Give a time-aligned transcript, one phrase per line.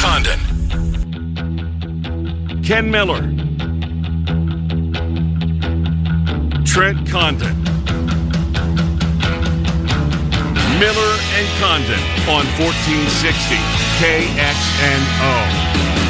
[0.00, 0.40] Condon.
[2.62, 3.20] Ken Miller.
[6.64, 7.54] Trent Condon.
[10.78, 13.56] Miller and Condon on 1460
[13.98, 16.07] KXNO.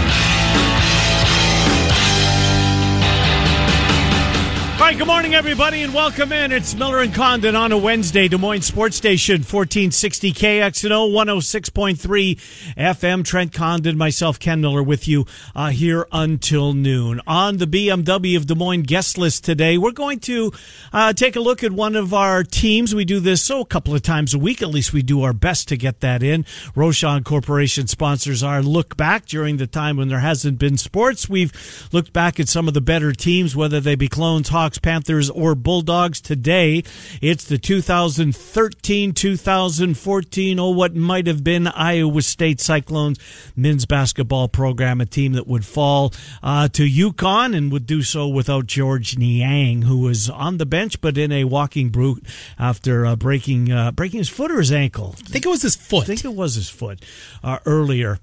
[4.88, 6.50] Right, good morning, everybody, and welcome in.
[6.50, 13.22] It's Miller and Condon on a Wednesday, Des Moines Sports Station, 1460 KXNO, 106.3 FM.
[13.22, 17.20] Trent Condon, myself, Ken Miller, with you uh, here until noon.
[17.26, 20.52] On the BMW of Des Moines guest list today, we're going to
[20.90, 22.94] uh, take a look at one of our teams.
[22.94, 24.62] We do this so a couple of times a week.
[24.62, 26.44] At least we do our best to get that in.
[26.74, 31.28] Rochon Corporation sponsors our look back during the time when there hasn't been sports.
[31.28, 31.52] We've
[31.92, 35.54] looked back at some of the better teams, whether they be clones, Hawks, Panthers, or
[35.54, 36.20] Bulldogs.
[36.20, 36.82] Today,
[37.20, 43.18] it's the 2013 2014, oh, what might have been Iowa State Cyclones
[43.56, 48.28] men's basketball program, a team that would fall uh, to UConn and would do so
[48.28, 52.24] without Georges Niang, who was on the bench but in a walking brute
[52.58, 55.14] after uh, breaking uh, breaking his foot or his ankle.
[55.18, 56.04] I think it was his foot.
[56.04, 57.04] I think it was his foot
[57.42, 58.18] uh, earlier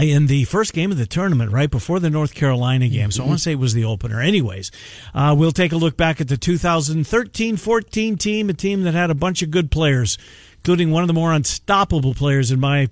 [0.00, 3.10] in the first game of the tournament, right before the North Carolina game.
[3.10, 4.20] So I want to say it was the opener.
[4.20, 4.70] Anyways,
[5.14, 9.10] uh, we'll take a look back at the 2013 14 team, a team that had
[9.10, 10.16] a bunch of good players,
[10.58, 12.88] including one of the more unstoppable players, in my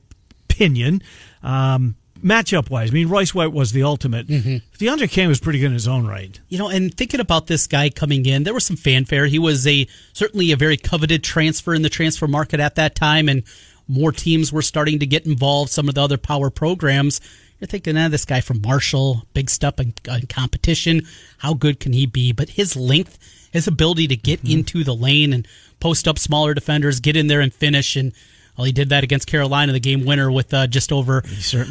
[0.50, 1.02] opinion.
[1.42, 4.26] Um, matchup wise, I mean, Royce White was the ultimate.
[4.28, 4.56] Mm-hmm.
[4.76, 6.38] DeAndre Kane was pretty good in his own right.
[6.48, 9.26] You know, and thinking about this guy coming in, there was some fanfare.
[9.26, 13.28] He was a certainly a very coveted transfer in the transfer market at that time,
[13.28, 13.42] and
[13.90, 15.70] more teams were starting to get involved.
[15.70, 17.20] Some of the other power programs.
[17.58, 21.02] You're thinking, ah, this guy from Marshall, big step in, in competition.
[21.38, 22.32] How good can he be?
[22.32, 23.18] But his length,
[23.52, 24.60] his ability to get mm-hmm.
[24.60, 25.46] into the lane and
[25.78, 28.12] post up smaller defenders, get in there and finish, and
[28.56, 31.22] well, he did that against Carolina, the game winner, with uh, just over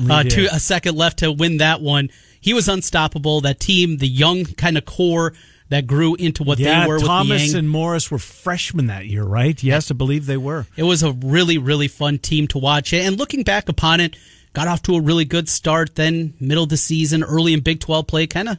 [0.09, 2.09] uh, two, a second left to win that one.
[2.41, 3.41] He was unstoppable.
[3.41, 5.33] That team, the young kind of core
[5.69, 6.99] that grew into what yeah, they were.
[6.99, 9.61] Thomas and Morris were freshmen that year, right?
[9.63, 10.65] Yes, I believe they were.
[10.75, 12.93] It was a really, really fun team to watch.
[12.93, 14.15] And looking back upon it,
[14.53, 15.95] got off to a really good start.
[15.95, 18.57] Then middle of the season, early in Big 12 play, kind of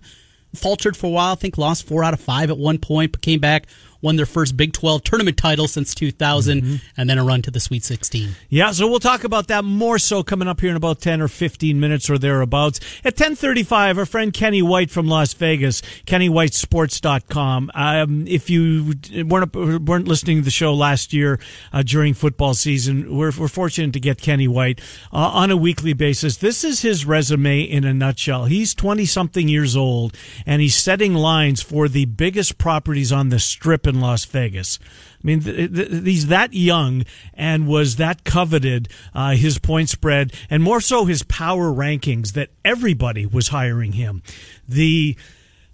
[0.54, 1.32] faltered for a while.
[1.32, 3.66] I think lost four out of five at one point, but came back
[4.02, 6.76] won their first Big 12 tournament title since 2000, mm-hmm.
[6.96, 8.30] and then a run to the Sweet 16.
[8.48, 11.28] Yeah, so we'll talk about that more so coming up here in about 10 or
[11.28, 12.80] 15 minutes or thereabouts.
[13.00, 17.70] At 1035, our friend Kenny White from Las Vegas, KennyWhiteSports.com.
[17.74, 18.94] Um, if you
[19.24, 21.38] weren't, weren't listening to the show last year
[21.72, 24.80] uh, during football season, we're, we're fortunate to get Kenny White
[25.12, 26.36] uh, on a weekly basis.
[26.36, 28.46] This is his resume in a nutshell.
[28.46, 30.16] He's 20 something years old,
[30.46, 34.78] and he's setting lines for the biggest properties on the strip in Las Vegas.
[35.22, 40.32] I mean, th- th- he's that young and was that coveted, uh, his point spread,
[40.48, 44.22] and more so his power rankings that everybody was hiring him.
[44.68, 45.16] The,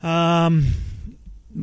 [0.02, 0.66] um,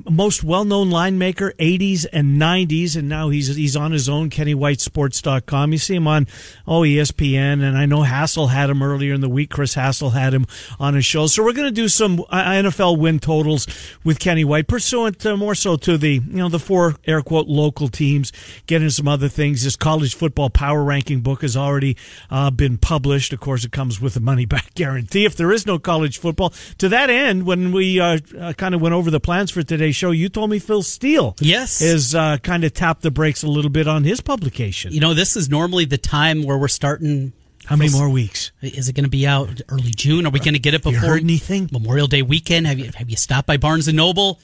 [0.09, 5.71] most well-known line maker 80s and 90s and now he's he's on his own kennywhitesports.com
[5.71, 6.27] you see him on
[6.67, 9.49] oh espn and i know hassel had him earlier in the week.
[9.49, 10.45] Chris hassel had him
[10.79, 11.27] on his show.
[11.27, 13.67] So we're going to do some uh, nfl win totals
[14.03, 17.47] with kenny white pursuant to more so to the you know the four air quote
[17.47, 18.31] local teams
[18.67, 19.63] getting some other things.
[19.63, 21.97] His college football power ranking book has already
[22.29, 23.33] uh, been published.
[23.33, 26.53] Of course it comes with a money back guarantee if there is no college football.
[26.77, 29.82] To that end when we uh, uh kind of went over the plans for today
[29.91, 33.47] show, you told me Phil Steele, yes, is uh, kind of tapped the brakes a
[33.47, 34.93] little bit on his publication.
[34.93, 37.33] You know, this is normally the time where we're starting.
[37.65, 38.51] How many more weeks?
[38.61, 40.25] Is it going to be out early June?
[40.25, 41.69] Are we going to get it before you heard anything?
[41.71, 42.67] Memorial Day weekend?
[42.67, 44.41] Have you have you stopped by Barnes and Noble?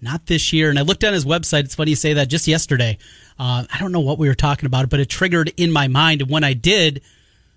[0.00, 0.70] Not this year.
[0.70, 1.64] And I looked on his website.
[1.64, 2.28] It's funny you say that.
[2.28, 2.98] Just yesterday,
[3.38, 6.22] uh, I don't know what we were talking about, but it triggered in my mind.
[6.22, 7.02] And when I did,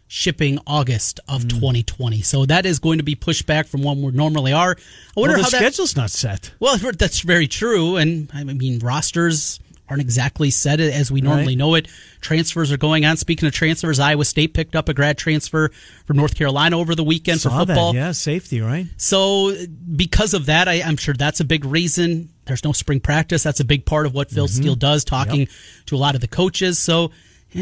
[0.07, 1.49] shipping August of mm.
[1.49, 2.21] 2020.
[2.21, 4.71] So that is going to be pushed back from when we normally are.
[4.71, 6.53] I wonder well, the how schedule's that, not set.
[6.59, 7.97] Well, that's very true.
[7.97, 11.57] And I mean, rosters aren't exactly set as we normally right.
[11.57, 11.87] know it.
[12.21, 13.17] Transfers are going on.
[13.17, 15.69] Speaking of transfers, Iowa State picked up a grad transfer
[16.05, 17.93] from North Carolina over the weekend Saw for football.
[17.93, 17.99] That.
[17.99, 18.87] Yeah, safety, right?
[18.97, 19.55] So
[19.95, 22.29] because of that, I, am sure that's a big reason.
[22.45, 23.43] There's no spring practice.
[23.43, 24.61] That's a big part of what Phil mm-hmm.
[24.61, 25.49] Steele does, talking yep.
[25.87, 26.79] to a lot of the coaches.
[26.79, 27.11] So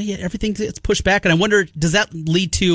[0.01, 1.25] yeah, everything gets pushed back.
[1.25, 2.65] And I wonder, does that lead to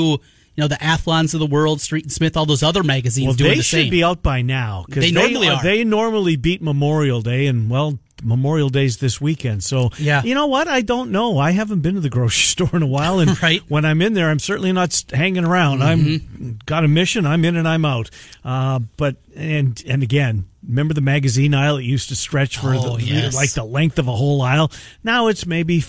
[0.59, 3.35] you know the Athlons of the world, Street and Smith, all those other magazines well,
[3.35, 5.63] doing they should be out by now because they, they, normally are.
[5.63, 9.63] They normally beat Memorial Day, and well, Memorial Day's this weekend.
[9.63, 10.67] So yeah, you know what?
[10.67, 11.37] I don't know.
[11.37, 13.61] I haven't been to the grocery store in a while, and right.
[13.69, 15.79] when I'm in there, I'm certainly not hanging around.
[15.79, 16.43] Mm-hmm.
[16.43, 17.25] I'm got a mission.
[17.25, 18.09] I'm in and I'm out.
[18.43, 21.77] Uh, but and and again, remember the magazine aisle?
[21.77, 23.35] It used to stretch for oh, the, yes.
[23.35, 24.71] like the length of a whole aisle.
[25.03, 25.83] Now it's maybe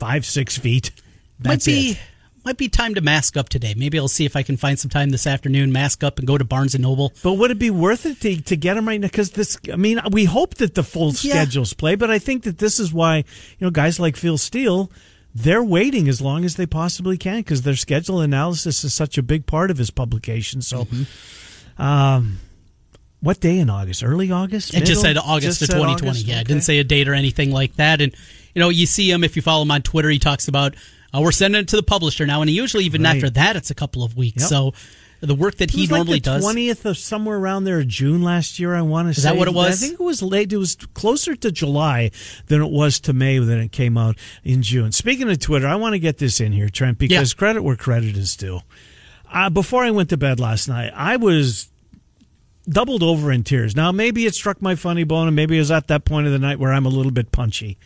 [0.00, 0.90] five six feet.
[1.38, 1.98] That's might be it.
[2.44, 3.74] might be time to mask up today.
[3.76, 6.36] Maybe I'll see if I can find some time this afternoon, mask up and go
[6.36, 7.12] to Barnes and Noble.
[7.22, 9.06] But would it be worth it to, to get him right now?
[9.08, 11.32] Because this, I mean, we hope that the full Yeah.
[11.44, 13.24] schedules play, but I think that this is why, you
[13.60, 14.90] know, guys like Phil Steele,
[15.34, 19.22] they're waiting as long as they possibly can because their schedule analysis is such a
[19.22, 20.60] big part of his publication.
[20.62, 21.82] So, Mm-hmm.
[21.82, 22.38] um,
[23.20, 24.02] what day in August?
[24.02, 24.74] Early August?
[24.74, 26.08] It just said August Just of 2020.
[26.10, 26.26] August?
[26.26, 28.00] Yeah, it didn't say a date or anything like that.
[28.00, 28.14] And
[28.54, 30.08] you know, you see him if you follow him on Twitter.
[30.08, 30.74] He talks about
[31.14, 33.16] uh, we're sending it to the publisher now, and usually even Right.
[33.16, 34.42] after that, it's a couple of weeks.
[34.42, 34.48] Yep.
[34.48, 34.74] So
[35.22, 36.42] the work that he normally like the does.
[36.42, 38.74] Twentieth of somewhere around there, June last year.
[38.74, 39.28] I want to say.
[39.28, 39.82] that what it was?
[39.82, 40.50] I think it was late.
[40.52, 42.10] It was closer to July
[42.46, 44.92] than it was to May when it came out in June.
[44.92, 47.38] Speaking of Twitter, I want to get this in here, Trent, because Yeah.
[47.38, 48.60] credit where credit is due.
[49.30, 51.68] Uh, before I went to bed last night, I was
[52.68, 53.74] doubled over in tears.
[53.74, 56.32] Now, maybe it struck my funny bone, and maybe it was at that point of
[56.32, 57.78] the night where I'm a little bit punchy.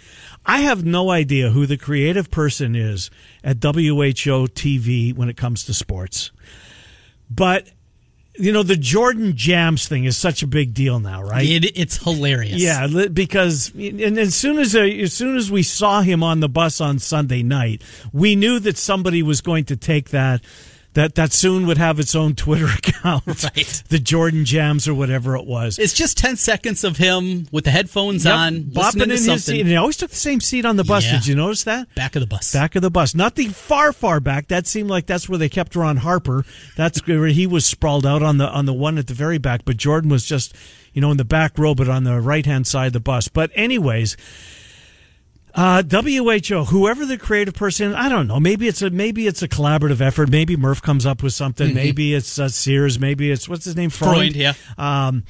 [0.44, 3.10] I have no idea who the creative person is
[3.42, 6.30] at WHO TV when it comes to sports.
[7.30, 7.68] But,
[8.34, 11.46] you know, the Jordan Jams thing is such a big deal now, right?
[11.46, 12.60] It, it's hilarious.
[12.60, 16.48] Yeah, because and as soon as uh, as soon as we saw him on the
[16.48, 17.82] bus on Sunday night,
[18.12, 20.42] we knew that somebody was going to take that
[20.94, 23.82] that that soon would have its own Twitter account, Right.
[23.88, 25.78] The Jordan Jams or whatever it was.
[25.78, 29.60] It's just 10 seconds of him with the headphones Yep, on, bopping in his seat.
[29.60, 31.04] And he always took the same seat on the bus.
[31.04, 31.12] Yeah.
[31.12, 31.94] Did you notice that?
[31.94, 32.52] Back of the bus.
[32.52, 34.48] Back of the bus, not the far, far back.
[34.48, 36.44] That seemed like that's where they kept Ron Harper.
[36.76, 39.64] That's where he was sprawled out on the on the one at the very back.
[39.64, 40.54] But Jordan was just,
[40.92, 43.28] you know, in the back row, but on the right hand side of the bus.
[43.28, 44.16] But anyways,
[45.54, 48.40] uh, WHO, whoever the creative person, I don't know.
[48.40, 50.28] Maybe it's a maybe it's a collaborative effort.
[50.28, 51.72] Maybe Murph comes up with something.
[51.74, 52.98] Maybe it's uh, Sears.
[52.98, 54.16] Maybe it's what's his name, Freud.
[54.16, 54.54] Freud, yeah.
[54.76, 55.24] Um,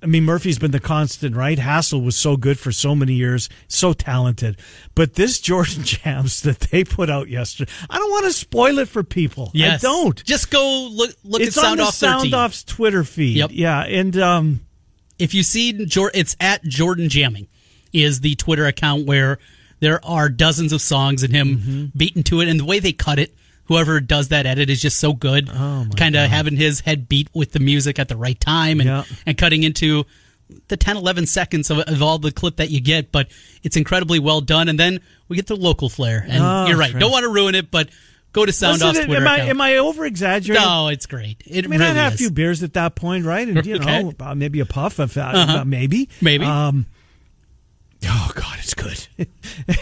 [0.00, 1.58] I mean, Murphy's been the constant, right?
[1.58, 4.60] Hassel was so good for so many years, so talented.
[4.94, 8.88] But this Jordan Jams that they put out yesterday, I don't want to spoil it
[8.88, 9.50] for people.
[9.54, 9.82] Yes.
[9.82, 10.24] I don't.
[10.24, 12.18] Just go look, look It's at on Sound the Off 13.
[12.30, 13.38] Sound Off's Twitter feed.
[13.38, 13.50] Yep.
[13.52, 14.60] Yeah, and um,
[15.18, 17.48] if you see Jor- it's at Jordan Jamming
[17.92, 19.38] is the Twitter account where
[19.80, 21.84] there are dozens of songs and him Mm-hmm.
[21.96, 23.34] beating to it and the way they cut it
[23.66, 27.28] whoever does that edit is just so good Oh, kind of having his head beat
[27.34, 29.04] with the music at the right time and Yeah.
[29.26, 30.04] and cutting into
[30.68, 33.28] the 10 11 seconds of, of all the clip that you get but
[33.62, 36.98] it's incredibly well done and then we get the local flair and Oh, you're right
[36.98, 37.88] don't want to ruin it but
[38.32, 40.64] go to Sound listen, Twitter am I account am I over exaggerating?
[40.66, 42.20] no it's great it I mean, really I'd have is.
[42.20, 43.46] a few beers at that point, right?
[43.46, 44.02] And you Okay.
[44.02, 45.64] know, uh, maybe a puff, if, uh, Uh-huh.
[45.66, 46.44] maybe, Maybe.
[46.46, 46.86] Um,
[48.06, 49.06] oh God, it's good.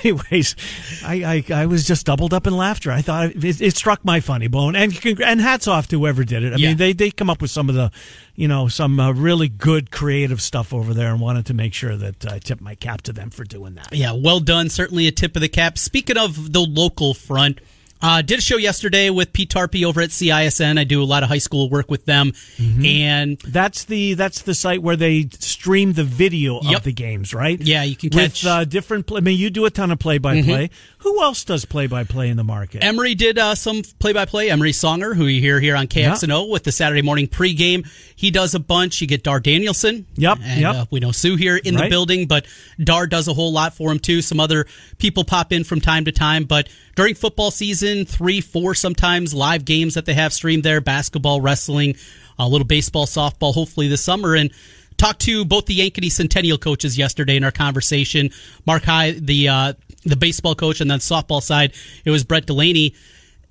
[0.05, 0.57] Anyways,
[1.05, 2.91] I, I I was just doubled up in laughter.
[2.91, 6.25] I thought it, it struck my funny bone, and congr- and hats off to whoever
[6.25, 6.53] did it.
[6.53, 6.69] I Yeah.
[6.69, 7.91] mean, they they come up with some of the,
[8.35, 11.97] you know, some uh, really good creative stuff over there, and wanted to make sure
[11.97, 13.89] that I tip my cap to them for doing that.
[13.93, 14.69] Yeah, well done.
[14.71, 15.77] Certainly a tip of the cap.
[15.79, 17.61] Speaking of the local front,
[18.03, 20.79] uh, did a show yesterday with Pete Tarpey over at CISN.
[20.79, 22.85] I do a lot of high school work with them, Mm-hmm.
[22.85, 26.79] and That's the that's the site where they stream the video Yep.
[26.79, 27.61] of the games, right?
[27.61, 28.49] Yeah, you can with catch- Mm-hmm.
[28.61, 29.07] uh, different.
[29.07, 30.71] Play, I mean, you do a ton of play by play.
[30.99, 32.83] Who else does play by play in the market?
[32.83, 34.51] Emery did uh, some play-by-play.
[34.51, 38.55] Emery Songer, who you hear here on KXNO with the Saturday morning pregame, he does
[38.57, 39.01] a bunch.
[39.01, 40.07] You get Dar Danielson.
[40.17, 40.75] Yep, and, yep.
[40.75, 42.47] Uh, we know Sue here in the building, but
[42.83, 44.21] Dar does a whole lot for him too.
[44.21, 44.67] Some other
[44.99, 49.65] people pop in from time to time, but during football season, three, four sometimes live
[49.65, 51.95] games that they have streamed there: basketball, wrestling,
[52.39, 53.55] a little baseball, softball.
[53.55, 54.51] Hopefully this summer and.
[54.99, 58.31] Talked to both the Ankeny Centennial coaches yesterday in our conversation.
[58.67, 59.73] Mark High, the uh,
[60.05, 61.75] the baseball coach, and then softball side,
[62.07, 62.95] it was Brett Delaney.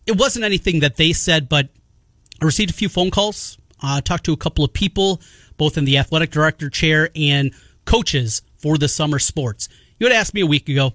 [0.07, 1.69] It wasn't anything that they said, but
[2.41, 3.59] I received a few phone calls.
[3.79, 5.21] Uh, talked to a couple of people,
[5.57, 7.51] both in the athletic director chair and
[7.85, 9.69] coaches for the summer sports.
[9.99, 10.93] You had asked me a week ago,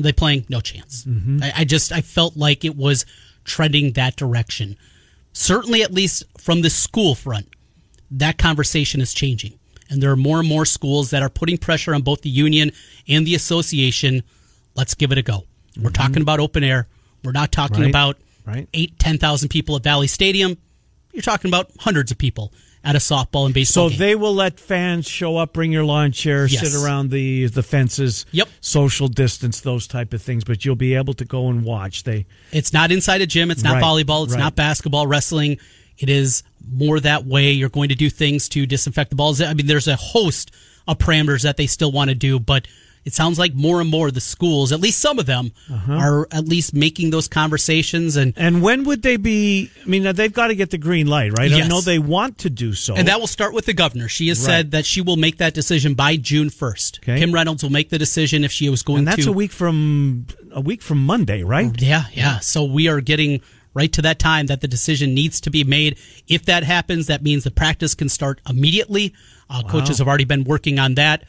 [0.00, 0.46] are they playing?
[0.48, 1.06] No chance.
[1.42, 3.06] I, I just I felt like it was
[3.44, 4.76] trending that direction.
[5.32, 7.48] Certainly, at least from the school front,
[8.10, 9.58] that conversation is changing.
[9.88, 12.70] And there are more and more schools that are putting pressure on both the union
[13.08, 14.22] and the association.
[14.76, 15.44] Let's give it a go.
[15.80, 16.86] We're talking about open air.
[17.24, 17.82] We're not talking Mm-hmm.
[17.82, 17.88] Right.
[17.90, 18.16] about
[18.46, 18.68] Right.
[18.74, 20.56] eight, 10,000 people at Valley Stadium.
[21.12, 23.98] You're talking about hundreds of people at a softball and baseball So game.
[23.98, 26.60] they will let fans show up, bring your lawn chair, Yes.
[26.72, 28.24] sit around the the fences.
[28.32, 28.48] Yep.
[28.60, 30.44] Social distance, those type of things.
[30.44, 32.04] But you'll be able to go and watch.
[32.04, 33.50] They It's not inside a gym.
[33.50, 34.24] It's not Right, volleyball.
[34.24, 34.40] It's right.
[34.40, 35.58] not basketball, wrestling.
[35.98, 37.50] It is more that way.
[37.50, 39.42] You're going to do things to disinfect the balls.
[39.42, 40.50] I mean, there's a host
[40.88, 42.66] of parameters that they still want to do, but
[43.04, 45.92] it sounds like more and more the schools, at least some of them, Uh-huh.
[45.94, 48.16] are at least making those conversations.
[48.16, 49.70] And, and when would they be?
[49.84, 51.52] I mean, they've got to get the green light, right?
[51.52, 52.94] I know they want to do so.
[52.94, 54.08] and that will start with the governor.
[54.08, 54.46] She has Right.
[54.46, 56.98] said that she will make that decision by June 1st.
[57.02, 57.18] Okay.
[57.18, 59.30] Kim Reynolds will make the decision if she was going and that's to.
[59.30, 61.70] a week from a week from Monday, right?
[61.80, 62.38] Yeah, yeah.
[62.40, 63.40] So we are getting
[63.72, 65.96] right to that time that the decision needs to be made.
[66.28, 69.14] If that happens, that means the practice can start immediately.
[69.48, 69.70] Uh, wow.
[69.70, 71.22] Coaches have already been working on that.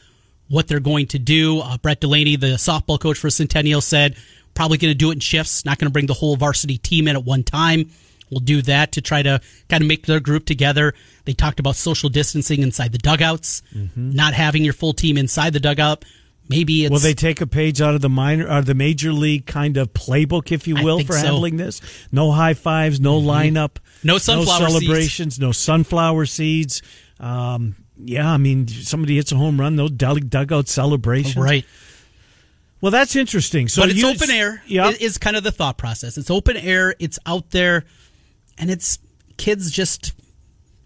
[0.52, 1.60] What they're going to do.
[1.60, 4.16] Uh, Brett Delaney, the softball coach for Centennial, said
[4.54, 5.66] probably going to do it in shifts.
[5.66, 7.90] Not going to bring the whole varsity team in at one time.
[8.30, 10.94] We'll do that to try to kind of make their group together.
[11.26, 14.12] They talked about social distancing inside the dugouts, mm-hmm.
[14.12, 16.06] not having your full team inside the dugout.
[16.48, 16.92] Maybe it's.
[16.92, 19.94] Will they take a page out of the minor or the major league kind of
[19.94, 21.26] playbook, if you will, for so.
[21.26, 21.82] handling this?
[22.12, 23.58] No high fives, no mm-hmm.
[23.58, 25.40] lineup, no sunflower no celebrations, seeds.
[25.40, 26.82] no sunflower seeds.
[27.20, 31.36] Um, yeah, I mean, somebody hits a home run, no dugout celebrations.
[31.38, 31.66] Right.
[32.82, 33.68] Well, that's interesting.
[33.68, 34.64] So but it's open air.
[34.66, 36.18] Yeah, is kind of the thought process.
[36.18, 36.96] It's open air.
[37.00, 37.86] It's out there
[38.58, 39.00] and it's
[39.38, 40.14] kids just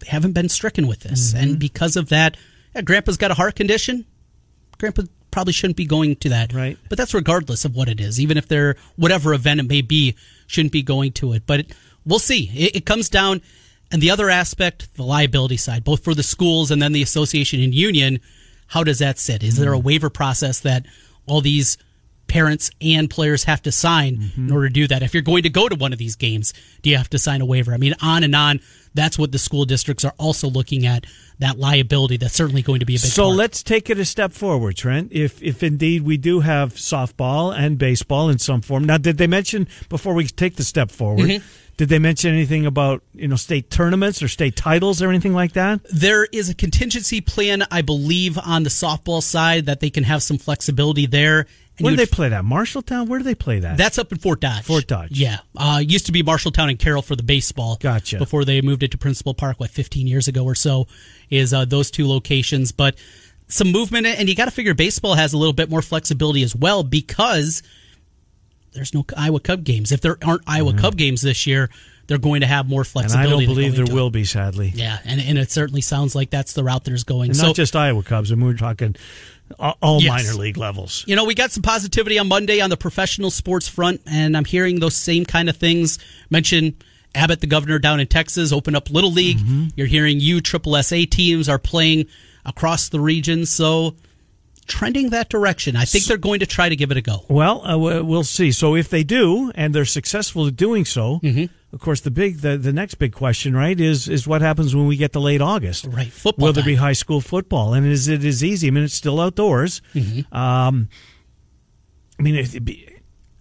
[0.06, 1.42] haven't been stricken with this, mm-hmm.
[1.42, 2.36] and because of that,
[2.74, 4.04] yeah, Grandpa's got a heart condition.
[4.78, 6.78] Grandpa probably shouldn't be going to that, right?
[6.88, 10.16] But that's regardless of what it is, even if they're whatever event it may be,
[10.46, 11.44] shouldn't be going to it.
[11.46, 11.72] But it,
[12.04, 12.50] we'll see.
[12.54, 13.42] It, it comes down,
[13.92, 17.60] and the other aspect, the liability side, both for the schools and then the association
[17.60, 18.20] and union.
[18.68, 19.44] How does that sit?
[19.44, 19.86] Is there a mm-hmm.
[19.86, 20.86] waiver process that
[21.26, 21.78] all these
[22.26, 24.48] parents and players have to sign mm-hmm.
[24.48, 25.02] in order to do that.
[25.02, 26.52] If you're going to go to one of these games,
[26.82, 27.72] do you have to sign a waiver?
[27.72, 28.60] I mean, on and on.
[28.94, 31.06] That's what the school districts are also looking at.
[31.38, 32.16] That liability.
[32.16, 33.10] That's certainly going to be a big.
[33.10, 33.36] So part.
[33.36, 35.12] let's take it a step forward, Trent.
[35.12, 38.84] If if indeed we do have softball and baseball in some form.
[38.84, 41.28] Now, did they mention before we take the step forward?
[41.28, 41.46] Mm-hmm.
[41.76, 45.52] Did they mention anything about you know state tournaments or state titles or anything like
[45.52, 45.80] that?
[45.92, 50.22] There is a contingency plan, I believe, on the softball side that they can have
[50.22, 51.46] some flexibility there.
[51.78, 52.42] And Where do they play that?
[52.44, 53.06] Marshalltown?
[53.06, 53.76] Where do they play that?
[53.76, 54.64] That's up in Fort Dodge.
[54.64, 55.10] Fort Dodge.
[55.10, 55.40] Yeah.
[55.54, 57.76] Uh, used to be Marshalltown and Carroll for the baseball.
[57.78, 58.16] Gotcha.
[58.16, 60.86] Before they moved it to Principal Park, what, 15 years ago or so,
[61.28, 62.72] is uh, those two locations.
[62.72, 62.96] But
[63.48, 66.56] some movement, and you got to figure baseball has a little bit more flexibility as
[66.56, 67.62] well because
[68.76, 69.90] there's no Iowa Cub games.
[69.90, 70.80] If there aren't Iowa mm-hmm.
[70.80, 71.70] Cub games this year,
[72.06, 73.32] they're going to have more flexibility.
[73.32, 74.72] And I don't believe there will be, sadly.
[74.74, 77.30] Yeah, and, and it certainly sounds like that's the route there's going.
[77.30, 78.30] And so, not just Iowa Cubs.
[78.30, 78.94] I mean, we're talking
[79.58, 80.08] all yes.
[80.08, 81.04] minor league levels.
[81.06, 84.44] You know, we got some positivity on Monday on the professional sports front, and I'm
[84.44, 85.98] hearing those same kind of things.
[86.30, 86.76] Mention
[87.14, 89.38] Abbott, the governor down in Texas, open up Little League.
[89.38, 89.68] Mm-hmm.
[89.76, 92.06] You're hearing you Triple SA teams are playing
[92.44, 93.96] across the region, so
[94.66, 95.76] trending that direction.
[95.76, 97.24] I think they're going to try to give it a go.
[97.28, 98.52] Well, uh, we'll see.
[98.52, 101.44] So if they do, and they're successful at doing so, mm-hmm.
[101.74, 104.86] of course, the big, the, the next big question, right, is is what happens when
[104.86, 105.86] we get to late August?
[105.86, 106.46] Right, football.
[106.46, 107.74] Will there be high school football?
[107.74, 108.68] And is it as easy?
[108.68, 109.82] I mean, it's still outdoors.
[109.94, 110.34] Mm-hmm.
[110.36, 110.88] Um,
[112.18, 112.88] I mean, it'd be,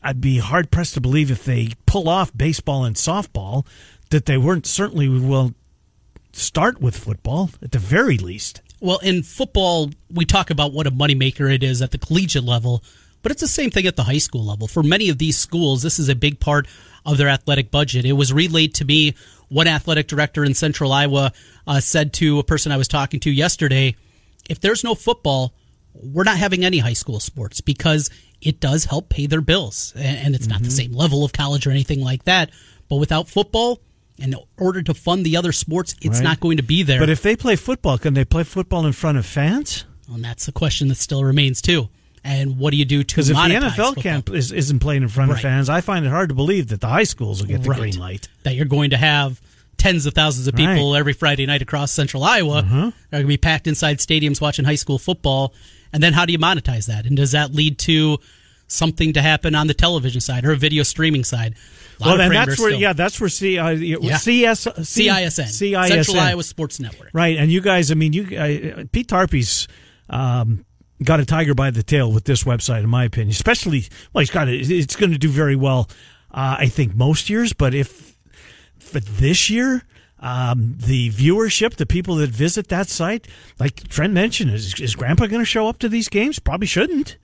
[0.04, 3.66] I'd be hard pressed to believe if they pull off baseball and softball
[4.10, 5.54] that they weren't certainly will
[6.32, 8.62] start with football at the very least.
[8.86, 12.84] Well, in football, we talk about what a moneymaker it is at the collegiate level,
[13.24, 14.68] but it's the same thing at the high school level.
[14.68, 16.68] For many of these schools, this is a big part
[17.04, 18.06] of their athletic budget.
[18.06, 19.16] It was relayed to me.
[19.50, 21.34] One athletic director in Central Iowa
[21.66, 23.96] uh, said to a person I was talking to yesterday,
[24.48, 25.56] "If there's no football,
[25.96, 30.36] we're not having any high school sports because it does help pay their bills, and,
[30.36, 30.52] it's mm-hmm.
[30.52, 30.92] not the mm-hmm.
[30.92, 32.52] same level of college or anything like that.
[32.88, 33.82] But without football,
[34.18, 36.24] in order to fund the other sports, it's right.
[36.24, 37.00] not going to be there.
[37.00, 39.86] But if they play football, can they play football in front of fans?
[40.12, 41.90] And that's the question that still remains too.
[42.24, 45.04] And what do you do to monetize because if the NFL camp is, isn't playing
[45.04, 45.38] in front right.
[45.38, 47.70] of fans, I find it hard to believe that the high schools will get the
[47.70, 47.80] right.
[47.80, 48.28] green light.
[48.44, 49.40] That you're going to have
[49.78, 51.00] tens of thousands of people right.
[51.00, 52.78] every Friday night across Central Iowa uh-huh.
[52.78, 55.54] are going to be packed inside stadiums watching high school football.
[55.94, 57.06] And then how do you monetize that?
[57.06, 58.18] And does that lead to
[58.68, 61.56] something to happen on the television side or a video streaming side?
[62.00, 62.80] Well, and that's where, still.
[62.80, 64.18] yeah, that's where C, uh, yeah.
[64.18, 67.38] CS, C, CISN, CISN, Central Iowa Sports Network, right?
[67.38, 69.68] And you guys, I mean, you uh, Pete Tarpey's
[70.10, 70.66] um,
[71.04, 73.32] got a tiger by the tail with this website, in my opinion.
[73.32, 74.70] Especially, well, he's got it.
[74.70, 75.90] It's going to do very well,
[76.32, 77.54] uh, I think, most years.
[77.54, 78.18] But if
[78.80, 79.84] for this year,
[80.20, 83.28] um, the viewership, the people that visit that site,
[83.60, 86.40] like Trent mentioned, is, is Grandpa going to show up to these games?
[86.40, 87.18] Probably shouldn't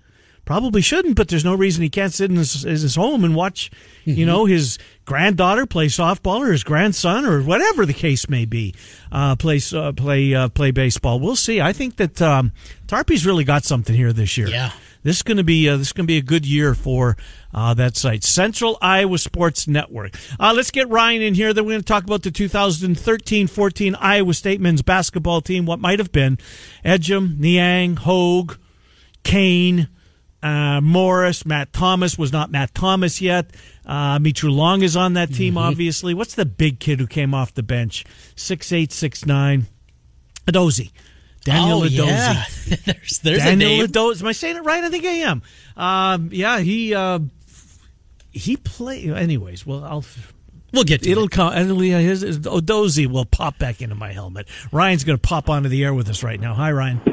[0.45, 3.71] probably shouldn't, but there's no reason he can't sit in his, his home and watch,
[4.05, 4.19] mm-hmm.
[4.19, 8.74] you know, his granddaughter play softball or his grandson or whatever the case may be,
[9.12, 11.19] uh, play uh, play uh, play baseball.
[11.19, 11.62] We'll see.
[11.62, 12.51] I think that um,
[12.88, 14.48] Tarpey's really got something here this year.
[14.48, 14.71] Yeah,
[15.03, 17.17] this is going to be uh, this is going to be a good year for
[17.53, 20.15] uh, that site, Central Iowa Sports Network.
[20.39, 21.53] Uh, let's get Ryan in here.
[21.53, 25.65] Then we're going to talk about the 2013-14 Iowa State men's basketball team.
[25.65, 26.38] What might have been
[26.86, 28.57] Ejim, Niang, Hogue,
[29.24, 29.89] Kane
[30.43, 33.51] uh, Morris, Matt Thomas was not Matt Thomas yet.
[33.86, 35.60] Uh, Mitrou-Long is on that team, mm-hmm.
[35.60, 36.13] obviously.
[36.13, 38.05] What's the big kid who came off the bench?
[38.36, 39.67] Six eight, six nine.
[40.48, 40.91] Adozi.
[41.43, 42.05] Daniel oh, Adozi.
[42.05, 42.75] Yeah.
[42.86, 44.21] there's there's Daniel Adozi.
[44.21, 44.83] Am I saying it right?
[44.83, 45.41] I think I am.
[45.75, 47.19] Um, yeah, he uh,
[48.31, 49.12] he played.
[49.12, 50.05] Anyways, well, I'll
[50.74, 51.31] We'll get to It'll it.
[51.31, 51.53] come.
[51.53, 54.48] It'll, his, his, Odozi will pop back into my helmet.
[54.71, 56.53] Ryan's going to pop onto the air with us right now.
[56.53, 57.11] Hi, Ryan.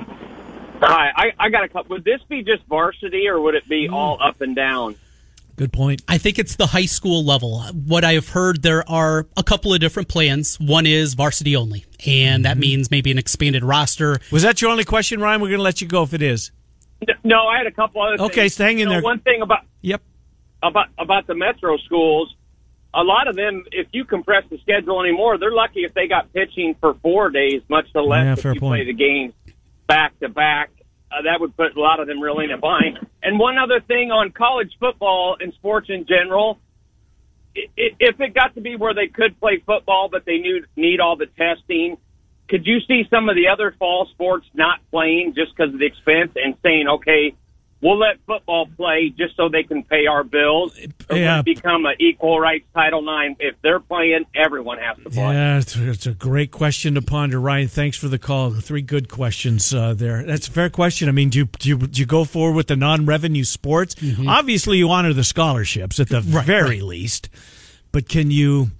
[0.80, 1.96] Hi, I, I got a couple.
[1.96, 3.92] Would this be just varsity, or would it be mm.
[3.92, 4.94] all up and down?
[5.56, 6.02] Good point.
[6.06, 7.62] I think it's the high school level.
[7.62, 10.56] What I have heard, there are a couple of different plans.
[10.60, 12.60] One is varsity only, and that mm-hmm.
[12.60, 14.20] means maybe an expanded roster.
[14.30, 15.40] Was that your only question, Ryan?
[15.40, 16.52] We're going to let you go if it is.
[17.24, 18.22] No, I had a couple other.
[18.22, 18.54] Okay, things.
[18.54, 19.02] so hang in You know, there.
[19.02, 20.02] One thing about Yep.
[20.62, 22.32] about about the metro schools,
[22.94, 26.32] a lot of them, if you compress the schedule anymore, they're lucky if they got
[26.32, 28.78] pitching for four days, much less Yeah, if fair you point.
[28.78, 29.34] play the games
[29.88, 30.70] back to back.
[31.10, 32.98] Uh, that would put a lot of them really in a bind.
[33.22, 36.58] And one other thing on college football and sports in general,
[37.54, 41.16] if it got to be where they could play football, but they knew, need all
[41.16, 41.96] the testing,
[42.48, 45.86] could you see some of the other fall sports not playing just because of the
[45.86, 47.34] expense and saying, okay,
[47.80, 50.78] we'll let football play just so they can pay our bills?
[51.10, 51.42] Or Yeah.
[51.42, 53.36] become an equal rights Title IX?
[53.40, 55.34] If they're playing, everyone has to play.
[55.34, 57.68] Yeah, it's, it's a great question to ponder, Ryan.
[57.68, 58.50] Thanks for the call.
[58.50, 60.22] Three good questions uh, there.
[60.24, 61.08] That's a fair question.
[61.08, 63.94] I mean, do you, do you, do you go forward with the non-revenue sports?
[64.26, 67.28] Obviously, you honor the scholarships at the very least,
[67.92, 68.70] but can you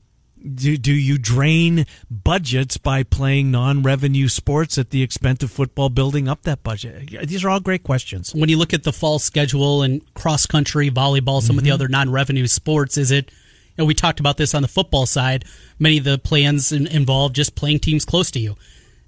[0.55, 6.29] do, do you drain budgets by playing non-revenue sports at the expense of football, building
[6.29, 7.11] up that budget?
[7.29, 8.35] These are all great questions.
[8.35, 11.75] When you look at the fall schedule and cross country, volleyball, some of the mm-hmm.
[11.75, 13.31] other non revenue sports, is it?
[13.31, 15.45] You know, we talked about this on the football side.
[15.79, 18.57] Many of the plans in, involve just playing teams close to you.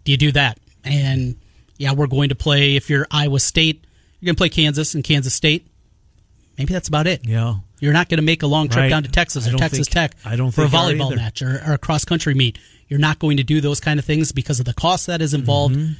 [0.04, 0.58] Do you do that?
[0.84, 1.36] And
[1.76, 2.76] yeah, we're going to play.
[2.76, 3.84] If you're Iowa State,
[4.20, 5.66] you're going to play Kansas and Kansas State.
[6.58, 7.26] Maybe that's about it.
[7.26, 7.54] Yeah.
[7.80, 8.88] You're not going to make a long trip Right.
[8.90, 11.16] down to Texas or Texas think- Tech I don't for a think you are volleyball
[11.16, 12.58] match or, or a cross country meet.
[12.88, 15.32] You're not going to do those kind of things because of the cost that is
[15.34, 15.76] involved.
[15.76, 15.92] Mm-hmm.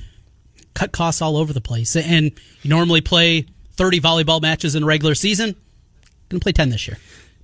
[0.75, 1.97] Cut costs all over the place.
[1.97, 2.33] And
[2.63, 5.55] you normally play 30 volleyball matches in a regular season.
[6.29, 6.99] Going to play 10 this year.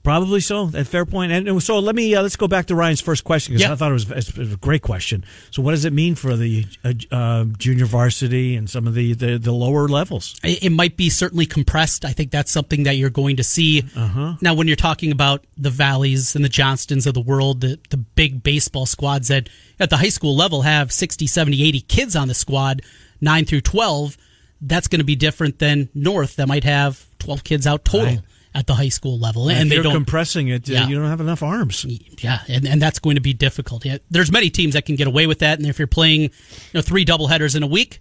[0.06, 0.70] Probably so.
[0.72, 1.32] At fair point.
[1.32, 3.72] And so let me uh, let's go back to Ryan's first question because Yeah.
[3.72, 5.24] I thought it was, it was a great question.
[5.50, 9.14] So what does it mean for the uh, uh, junior varsity and some of the,
[9.14, 10.38] the, the lower levels?
[10.44, 12.04] It, might be certainly compressed.
[12.04, 13.82] I think that's something that you're going to see.
[13.96, 14.34] Uh-huh.
[14.40, 17.96] Now, when you're talking about the Valleys and the Johnstons of the world, the, the
[17.96, 19.48] big baseball squads that
[19.80, 22.80] at the high school level have 60, 70, 80 kids on the squad,
[23.20, 24.16] 9 through 12,
[24.60, 28.20] that's going to be different than North that might have 12 kids out total Right.
[28.56, 29.48] At the high school level.
[29.48, 29.92] And And they don't.
[29.92, 30.88] compressing it, Yeah.
[30.88, 31.84] you don't have enough arms.
[32.22, 33.84] Yeah, and, and that's going to be difficult.
[33.84, 36.30] Yeah, there's many teams that can get away with that, and if you're playing, you
[36.74, 38.00] know, three doubleheaders in a week,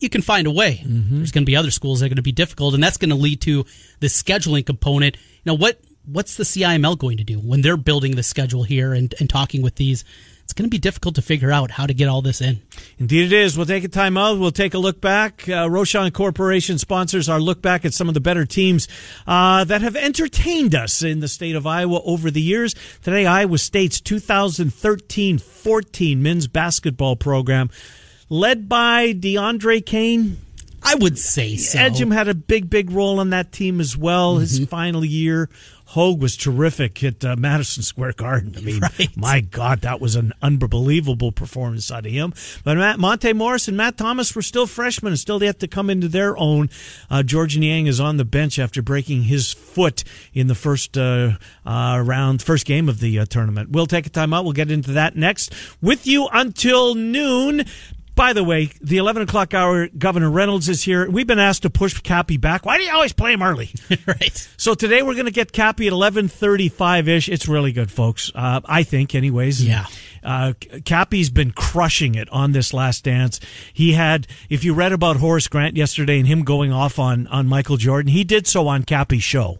[0.00, 0.82] you can find a way.
[0.84, 1.18] Mm-hmm.
[1.18, 3.10] There's going to be other schools that are going to be difficult, and that's going
[3.10, 3.64] to lead to
[4.00, 5.16] the scheduling component.
[5.16, 5.80] You know what?
[6.04, 9.62] What's the CIML going to do when they're building the schedule here and, and talking
[9.62, 10.04] with these?
[10.52, 12.60] It's going to be difficult to figure out how to get all this in.
[12.98, 13.56] Indeed, it is.
[13.56, 14.38] We'll take a time out.
[14.38, 15.48] We'll take a look back.
[15.48, 18.86] Uh, Rochon Corporation sponsors our look back at some of the better teams
[19.26, 22.74] uh, that have entertained us in the state of Iowa over the years.
[23.00, 27.70] Today, Iowa State's 2013-14 men's basketball program,
[28.28, 30.36] led by DeAndre Kane.
[30.82, 31.78] I would say so.
[31.78, 34.36] Ejim had a big, big role on that team as well.
[34.38, 34.64] His Mm-hmm.
[34.66, 35.48] final year,
[35.92, 38.54] Hogue was terrific at uh, Madison Square Garden.
[38.56, 39.14] I mean, Right.
[39.14, 42.32] my God, that was an unbelievable performance out of him.
[42.64, 45.90] But Matt, Monte Morris and Matt Thomas were still freshmen and still yet to come
[45.90, 46.70] into their own.
[47.10, 50.02] Uh, Georges Niang is on the bench after breaking his foot
[50.32, 51.32] in the first uh,
[51.66, 53.68] uh, round, first game of the uh, tournament.
[53.70, 54.44] We'll take a time out.
[54.44, 55.52] We'll get into that next
[55.82, 57.64] with you until noon.
[58.14, 61.10] By the way, the 11 o'clock hour, Governor Reynolds is here.
[61.10, 62.66] We've been asked to push Cappy back.
[62.66, 63.70] Why do you always play him early?
[64.06, 64.48] right.
[64.58, 67.28] So today we're going to get Cappy at 11:35 ish.
[67.28, 68.30] It's really good, folks.
[68.34, 69.64] Uh, I think, anyways.
[69.64, 69.86] Yeah.
[70.22, 70.52] Uh,
[70.84, 73.40] Cappy's been crushing it on this last dance.
[73.72, 77.46] He had, if you read about Horace Grant yesterday and him going off on on
[77.46, 79.58] Michael Jordan, he did so on Cappy's show.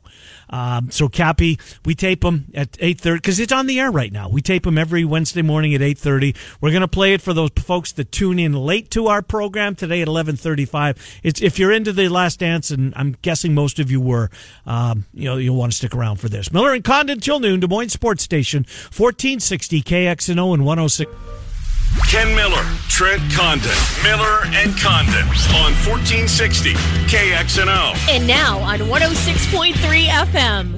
[0.53, 4.29] Um, so Cappy, we tape him at 8:30 because it's on the air right now.
[4.29, 6.37] We tape him every Wednesday morning at 8:30.
[6.61, 9.75] We're going to play it for those folks that tune in late to our program
[9.75, 10.99] today at 11:35.
[11.23, 14.31] It's if you're into the Last Dance, and I'm guessing most of you were,
[14.67, 16.53] um, you know, you'll want to stick around for this.
[16.53, 21.11] Miller and Condon till noon, Des Moines Sports Station, 1460 KXNO and 106.
[22.09, 23.71] Ken Miller, Trent Condon,
[24.03, 26.73] Miller and Condon on 1460
[27.09, 27.97] KXNO.
[28.11, 29.75] And now on 106.3
[30.07, 30.73] FM.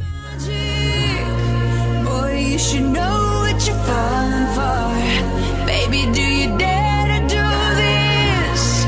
[2.05, 5.67] Boy, you should know what you're falling for.
[5.67, 7.45] Baby, do you dare to do
[7.79, 8.85] this?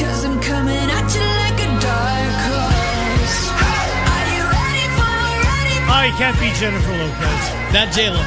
[0.00, 3.38] Cause I'm coming at you like a dark horse.
[4.08, 5.16] Are you ready for,
[5.48, 5.92] ready for?
[5.92, 7.42] Oh, you can't beat Jennifer Lopez.
[7.72, 8.22] That J-Lo.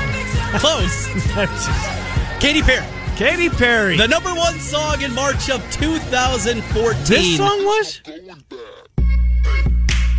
[0.59, 1.99] Close.
[2.43, 2.85] Katy Perry.
[3.15, 3.95] Katy Perry.
[3.95, 7.05] The number one song in March of 2014.
[7.05, 8.01] this song was?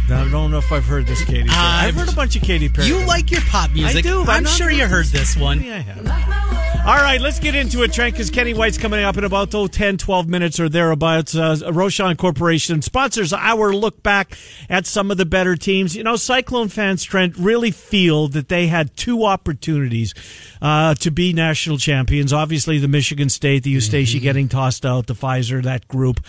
[0.08, 1.50] I don't know if I've heard this Katy Perry.
[1.54, 2.88] I've heard a bunch of Katy Perry.
[2.88, 3.98] You like your pop music.
[3.98, 4.22] I do.
[4.22, 5.58] I'm not sure you heard this one.
[5.58, 6.53] Maybe I have.
[6.86, 9.66] All right, let's get into it, Trent, because Kenny White's coming up in about oh,
[9.66, 11.34] 10, 12 minutes or thereabouts.
[11.34, 14.36] Uh, Rochon Corporation sponsors our look back
[14.68, 15.96] at some of the better teams.
[15.96, 20.12] You know, Cyclone fans, Trent, really feel that they had two opportunities
[20.60, 22.34] uh, to be national champions.
[22.34, 26.20] Obviously, the Michigan State, the Eustachy getting tossed out, the Fizer, that group.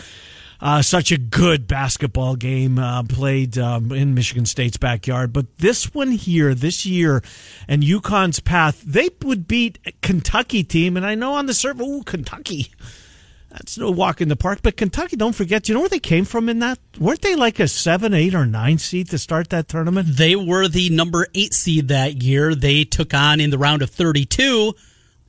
[0.66, 5.32] Uh, such a good basketball game uh, played um, in Michigan State's backyard.
[5.32, 7.22] But this one here, this year,
[7.68, 10.98] and UConn's path, they would beat Kentucky team.
[10.98, 12.72] And I know on the surface, ooh, Kentucky.
[13.52, 14.62] That's no walk in the park.
[14.64, 16.80] But Kentucky, don't forget, you know where they came from in that?
[17.00, 20.18] Weren't they like a seven, eight, or nine seed to start that tournament?
[20.18, 22.56] They were the number eight seed that year.
[22.56, 24.74] They took on in the round of 32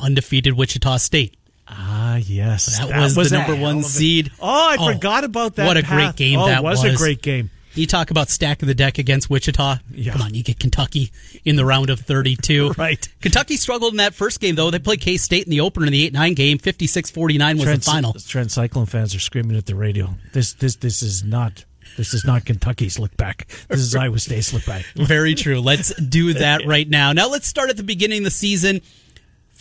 [0.01, 1.37] undefeated Wichita State.
[1.69, 2.79] Ah, yes.
[2.79, 4.31] That was the number one seed.
[4.41, 5.67] Oh, I Oh, forgot about that.
[5.67, 6.17] what a path.
[6.17, 6.83] great game oh, that was.
[6.83, 6.95] was.
[6.95, 7.51] a great game.
[7.75, 9.81] You talk about stack of the deck against Wichita.
[9.93, 10.13] Yeah.
[10.13, 11.13] Come on, you get Kentucky
[11.45, 12.73] in the round of 32.
[12.79, 13.07] Right.
[13.21, 14.71] Kentucky struggled in that first game, though.
[14.71, 16.59] They played K State in the opener in the 8 9 game.
[16.59, 18.13] 56 49 was Trent, the final.
[18.15, 20.15] Trent Cyclone fans are screaming at the radio.
[20.33, 21.65] This, this, this is not.
[21.99, 23.47] This is not Kentucky's look back.
[23.69, 24.85] This is Iowa State's look back.
[24.97, 25.61] Very true.
[25.61, 27.13] Let's do that right now.
[27.13, 28.81] Now, let's start at the beginning of the season.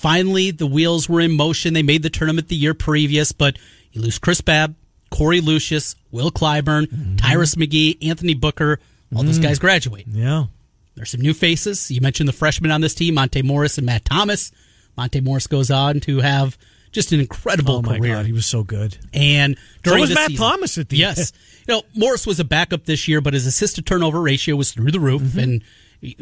[0.06, 1.74] Finally, the wheels were in motion.
[1.74, 3.58] They made the tournament the year previous, but
[3.92, 4.76] you lose Chris Babb,
[5.12, 7.16] Korie Lucious, Will Clyburn, Mm-hmm.
[7.16, 8.80] Tyrus McGee, Anthony Booker.
[9.16, 10.06] All those guys graduate.
[10.08, 10.46] Yeah.
[10.94, 11.90] There's some new faces.
[11.90, 14.52] You mentioned the freshmen on this team, Monte Morris and Matt Thomas.
[14.96, 16.56] Monte Morris goes on to have
[16.92, 18.14] just an incredible Oh my career.
[18.18, 18.98] God, he was so good.
[19.12, 21.32] And So during was Matt season- Thomas at the yes,
[21.68, 24.72] you know Morris was a backup this year, but his assist to turnover ratio was
[24.72, 25.40] through the roof, Mm-hmm.
[25.40, 25.62] and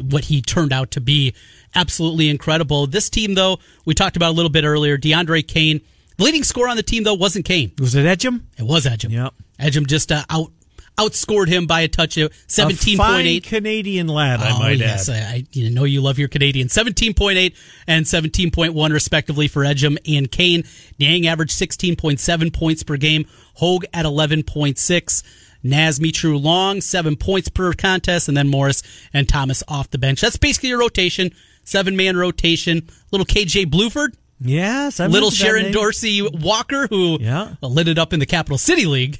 [0.00, 1.34] what he turned out to be
[1.74, 2.86] absolutely incredible.
[2.86, 4.96] This team, though, we talked about a little bit earlier.
[4.98, 5.80] DeAndre Kane,
[6.16, 7.72] the leading scorer on the team, though, wasn't Kane.
[7.78, 8.42] Was it Ejim?
[8.58, 9.10] It was Ejim.
[9.10, 9.34] Yep.
[9.60, 10.50] Ejim just uh, out
[10.96, 13.42] outscored him by a touch of seventeen point eight.
[13.42, 15.16] Canadian lad, I Oh, might yes, add.
[15.16, 16.68] I, I you know you love your Canadian.
[16.68, 17.52] 17.8
[17.88, 20.62] and 17.1 respectively for Ejim and Kane.
[21.00, 23.26] Niang averaged 16.7 points per game.
[23.54, 25.22] Hogue at 11.6.
[25.64, 30.20] Naz Mitrou-Long, seven points per contest, and then Morris and Thomas off the bench.
[30.20, 31.32] That's basically your rotation.
[31.64, 32.88] Seven man rotation.
[33.10, 35.72] Little KJ Bluford, Yes, I little Sherron.
[35.72, 37.54] Dorsey Walker, who Yeah.
[37.62, 39.18] lit it up in the Capital City League.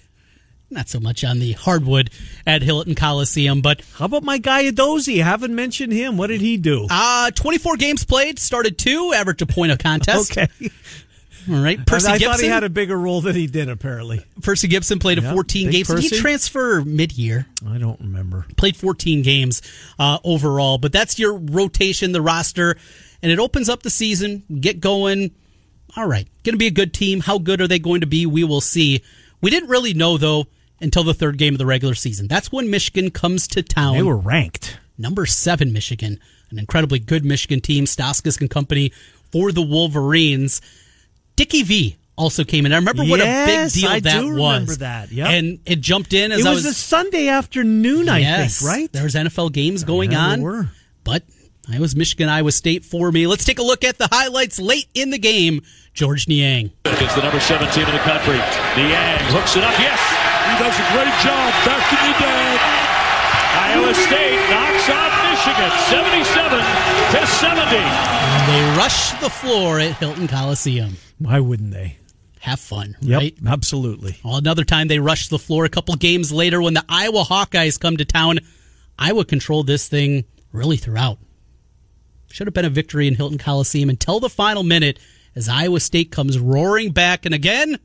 [0.70, 2.10] Not so much on the hardwood
[2.46, 5.22] at Hilton Coliseum, but How about my guy Adozi?
[5.22, 6.16] Haven't mentioned him.
[6.16, 6.86] What did he do?
[6.90, 10.32] Uh, 24 games played, started two, averaged a point a contest.
[10.36, 10.48] okay.
[11.50, 11.84] All right.
[11.86, 12.32] Percy I Gibson.
[12.32, 13.68] thought he had a bigger role than he did.
[13.68, 15.88] Apparently, Percy Gibson played Yeah, a 14 big games.
[15.88, 17.46] Did he transfer mid year?
[17.68, 18.46] I don't remember.
[18.56, 19.62] Played 14 games
[19.98, 22.76] uh, overall, but that's your rotation, the roster,
[23.22, 24.42] and it opens up the season.
[24.60, 25.32] Get going.
[25.96, 26.26] All right.
[26.42, 27.20] Going to be a good team.
[27.20, 28.26] How good are they going to be?
[28.26, 29.02] We will see.
[29.40, 30.46] We didn't really know, though,
[30.80, 32.26] until the third game of the regular season.
[32.26, 33.94] That's when Michigan comes to town.
[33.96, 34.78] They were ranked.
[34.98, 36.18] number seven Michigan,
[36.50, 38.92] an incredibly good Michigan team, Stauskas and company
[39.30, 40.60] for the Wolverines.
[41.36, 42.72] Dickie V also came in.
[42.72, 44.36] I remember what a big Yes, deal I that do was.
[44.36, 45.28] remember that, yep.
[45.28, 46.72] and it jumped in as It I was, was.
[46.72, 48.92] a Sunday afternoon, I yes, think, right?
[48.92, 50.68] There's NFL games going Yeah, on, there were.
[51.02, 51.24] but
[51.72, 53.26] I was Michigan, Iowa State for me.
[53.26, 55.62] Let's take a look at the highlights late in the game.
[55.92, 56.70] Georges Niang.
[56.84, 58.36] is the number 17 in the country.
[58.76, 59.72] Niang hooks it up.
[59.78, 59.98] Yes!
[60.44, 62.83] He does a great job back in the day.
[63.54, 67.76] Iowa State knocks off Michigan 77 to 70.
[67.76, 70.96] And they rush the floor at Hilton Coliseum.
[71.18, 71.98] Why wouldn't they?
[72.40, 73.34] Have fun, Yep, right?
[73.46, 74.18] absolutely.
[74.22, 77.80] Well, another time they rushed the floor a couple games later when the Iowa Hawkeyes
[77.80, 78.40] come to town.
[78.98, 81.18] Iowa controlled this thing really throughout.
[82.30, 84.98] Should have been a victory in Hilton Coliseum until the final minute
[85.34, 87.24] as Iowa State comes roaring back.
[87.24, 87.78] And again,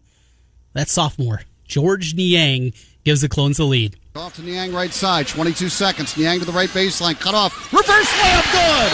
[0.73, 3.95] that sophomore, Georges Niang, gives the Clones the lead.
[4.15, 6.17] Off to Niang right side, 22 seconds.
[6.17, 7.55] Niang to the right baseline, cut off.
[7.71, 8.91] Reverse layup, good!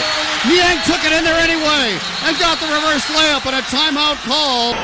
[0.51, 1.97] Niang took it in there anyway
[2.29, 4.77] and got the reverse layup and a timeout call.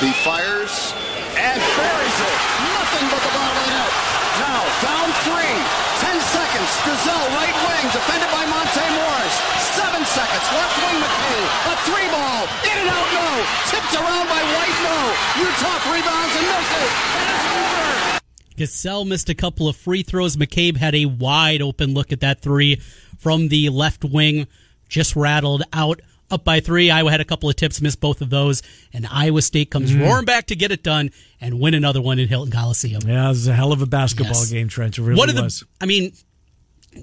[0.00, 0.72] He fires
[1.36, 2.38] and buries it.
[2.72, 3.92] Nothing but the bottom of the net.
[4.40, 5.56] Now, down three.
[6.00, 6.70] Ten seconds.
[6.88, 9.34] Gesell, right wing, defended by Monte Morris.
[9.76, 10.46] Seven seconds.
[10.56, 11.42] Left wing, McKay.
[11.68, 12.42] A three ball.
[12.66, 13.28] In and out, no.
[13.70, 14.98] Tipped around by White, no.
[15.42, 16.90] Utah rebounds and misses.
[17.20, 17.53] And it's over.
[18.56, 20.36] Gesell missed a couple of free throws.
[20.36, 22.80] McCabe had a wide open look at that three
[23.18, 24.46] from the left wing.
[24.88, 26.90] Just rattled out up by three.
[26.90, 28.62] Iowa had a couple of tips, missed both of those.
[28.92, 30.00] And Iowa State comes Mm.
[30.02, 33.02] roaring back to get it done and win another one in Hilton Coliseum.
[33.06, 34.50] Yeah, it was a hell of a basketball Yes.
[34.50, 34.98] game, Trent.
[34.98, 35.62] It really One of the.
[35.80, 36.12] I mean,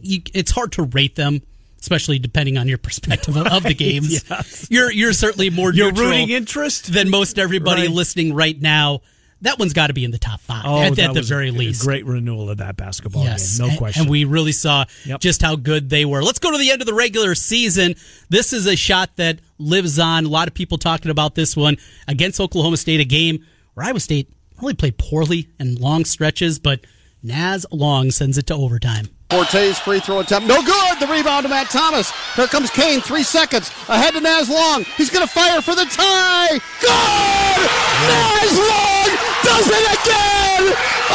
[0.01, 1.41] you, it's hard to rate them,
[1.81, 4.23] especially depending on your perspective of, of the games.
[4.29, 4.67] Yes.
[4.69, 6.91] You're you're certainly more Your rooting interest?
[6.93, 7.91] than most everybody Right.
[7.91, 9.01] listening right now.
[9.41, 11.49] That one's got to be in the top five Oh, at, that at the very
[11.49, 11.81] a least.
[11.83, 14.01] Great renewal of that basketball Yes, game, no and, question.
[14.03, 15.19] And we really saw Yep.
[15.19, 16.23] just how good they were.
[16.23, 17.95] Let's go to the end of the regular season.
[18.29, 20.25] This is a shot that lives on.
[20.25, 21.77] A lot of people talking about this one
[22.07, 24.29] against Oklahoma State, a game where Iowa State
[24.61, 26.81] really played poorly in long stretches, but
[27.23, 29.07] Naz Long sends it to overtime.
[29.31, 30.45] Forte's free throw attempt.
[30.45, 30.99] No good.
[30.99, 32.11] The rebound to Matt Thomas.
[32.35, 32.99] Here comes Kane.
[32.99, 33.69] Three seconds.
[33.87, 34.83] Ahead to Naz Long.
[34.97, 36.59] He's going to fire for the tie.
[36.81, 37.69] Good!
[38.11, 39.07] Naz Long
[39.41, 40.63] does it again!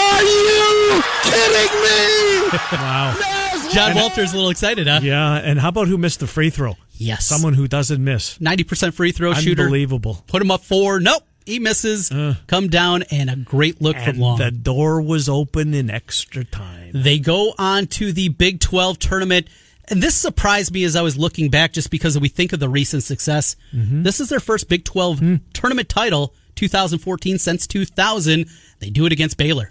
[0.00, 2.59] Are you kidding me?
[2.72, 3.14] wow.
[3.20, 3.72] Naz Long.
[3.74, 5.00] John Walter's a little excited, huh?
[5.02, 6.76] Yeah, and how about who missed the free throw?
[6.92, 7.26] Yes.
[7.26, 8.38] Someone who doesn't miss.
[8.38, 9.64] 90% free throw shooter.
[9.64, 10.24] Unbelievable.
[10.26, 11.00] Put him up four.
[11.00, 11.22] Nope.
[11.44, 12.11] He misses.
[12.11, 12.35] Uh.
[12.48, 14.38] Come down and a great look from Long.
[14.38, 16.86] the door was open in extra time.
[17.02, 19.48] They go on to the Big 12 tournament.
[19.88, 22.70] And this surprised me as I was looking back just because we think of the
[22.70, 23.54] recent success.
[23.72, 24.02] Mm-hmm.
[24.02, 25.35] This is their first Big 12 hmm.
[25.52, 28.46] tournament title, 2014 since 2000.
[28.78, 29.70] They do it against Baylor.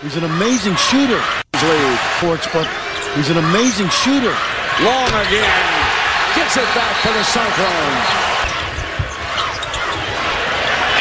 [0.00, 1.20] He's an amazing shooter.
[1.60, 2.66] Lead, Ports, but
[3.16, 4.34] he's an amazing shooter.
[4.80, 5.90] Long again.
[6.36, 8.30] Gets it back for the Cyclones.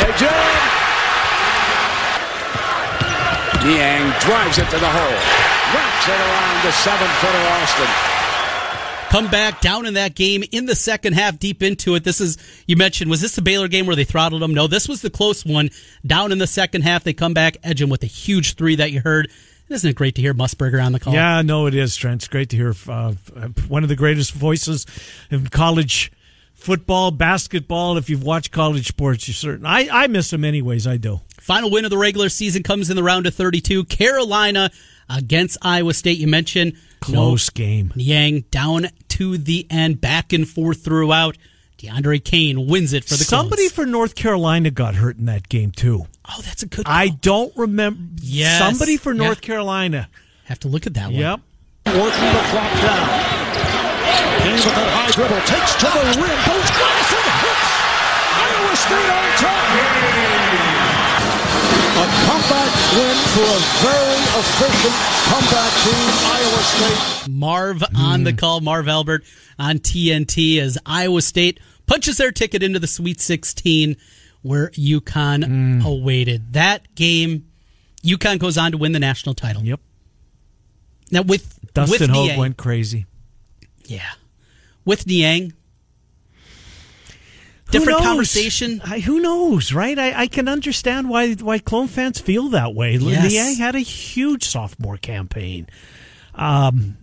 [0.09, 0.79] Ejim.
[3.65, 5.58] Niang drives it to the hole.
[5.73, 8.19] Wraps it around the seven-footer Austin.
[9.09, 12.03] Come back down in that game in the second half, deep into it.
[12.03, 14.53] This is, you mentioned, was this the Baylor game where they throttled them?
[14.53, 15.69] No, this was the close one.
[16.05, 18.91] Down in the second half, they come back, edge them with a huge three that
[18.91, 19.29] you heard.
[19.69, 21.13] Isn't it great to hear Musburger on the call?
[21.13, 22.21] Yeah, no, it is, Trent.
[22.21, 23.13] It's great to hear uh,
[23.67, 24.85] one of the greatest voices
[25.29, 26.11] in college
[26.53, 27.97] football, basketball.
[27.97, 29.65] If you've watched college sports, you're certain.
[29.65, 30.85] I, I miss him anyways.
[30.87, 31.21] I do.
[31.39, 33.85] Final win of the regular season comes in the round of 32.
[33.85, 34.69] Carolina
[35.09, 36.17] against Iowa State.
[36.17, 37.93] You mentioned Close game.
[37.95, 41.37] Yang down to the end, back and forth throughout.
[41.77, 43.71] DeAndre Kane wins it for the Somebody Clones.
[43.73, 46.07] for North Carolina got hurt in that game too.
[46.27, 46.85] Oh, that's a good.
[46.85, 48.01] I don't remember.
[48.21, 48.59] Yes.
[48.59, 49.23] Somebody for Yeah.
[49.23, 50.09] North Carolina.
[50.45, 51.15] have to look at that one.
[51.21, 51.39] Yep.
[51.85, 53.09] Working the clock down.
[54.43, 55.39] Kane with that high dribble.
[55.47, 56.39] Takes to the rim.
[56.43, 57.69] Goes glass and hits.
[58.43, 60.68] Iowa State on top.
[62.09, 64.95] A comeback win for a very efficient
[65.29, 67.29] comeback team, Iowa State.
[67.31, 68.23] Marv on Hmm.
[68.23, 68.61] the call.
[68.61, 69.23] Marv Albert
[69.59, 73.95] on TNT as Iowa State punches their ticket into the Sweet 16
[74.41, 75.81] where UConn Hmm.
[75.85, 76.53] awaited.
[76.53, 77.45] That game,
[78.03, 79.63] UConn goes on to win the national title.
[79.63, 79.79] Yep.
[81.11, 83.05] Now with Dustin with Hogue Niang, went crazy.
[83.85, 84.11] yeah,
[84.85, 85.53] with Niang, Who
[87.71, 88.07] different knows?
[88.07, 88.81] conversation.
[88.85, 89.97] I, who knows, right?
[89.97, 92.95] I, I can understand why why clone fans feel that way.
[92.95, 93.31] Yes.
[93.31, 95.67] Niang had a huge sophomore campaign.
[96.35, 96.97] Um,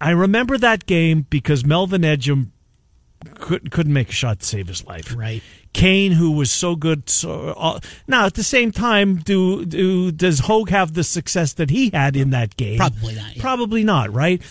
[0.00, 2.48] I remember that game because Melvin Ejim
[3.36, 5.14] couldn't couldn't make a shot to save his life.
[5.16, 5.42] Right.
[5.72, 7.08] Kane, who was so good.
[7.08, 11.70] So uh, now, at the same time, do do does Hogue have the success that
[11.70, 12.78] he had in that game?
[12.78, 13.42] Probably not, yeah.
[13.42, 14.12] Probably not.
[14.12, 14.42] Right.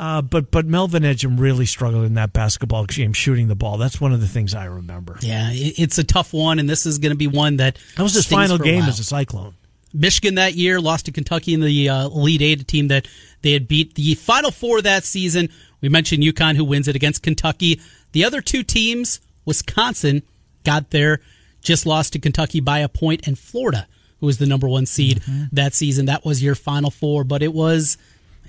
[0.00, 3.76] Uh, but but Melvin Ejim really struggled in that basketball game shooting the ball.
[3.76, 5.18] That's one of the things I remember.
[5.20, 8.14] Yeah, it's a tough one, and this is going to be one that That was
[8.14, 9.56] his final for a game as a Cyclone.
[9.92, 13.06] Michigan that year lost to Kentucky in the uh, Elite Eight, a team that
[13.42, 15.50] they had beat the Final Four that season.
[15.82, 17.78] We mentioned UConn, who wins it against Kentucky.
[18.12, 20.22] The other two teams, Wisconsin,
[20.64, 21.20] got there,
[21.60, 23.86] just lost to Kentucky by a point, and Florida,
[24.20, 26.06] who was the number one seed that season.
[26.06, 27.98] That was your Final Four, but it was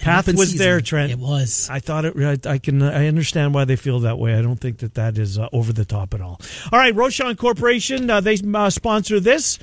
[0.02, 0.58] Path was season.
[0.58, 1.12] there, Trent.
[1.12, 1.70] It was.
[1.70, 2.16] I thought it.
[2.18, 2.82] I, I can.
[2.82, 4.36] I understand why they feel that way.
[4.36, 6.40] I don't think that that is uh, over the top at all.
[6.72, 8.10] All right, Rochon Corporation.
[8.10, 9.60] Uh, they uh, sponsor this.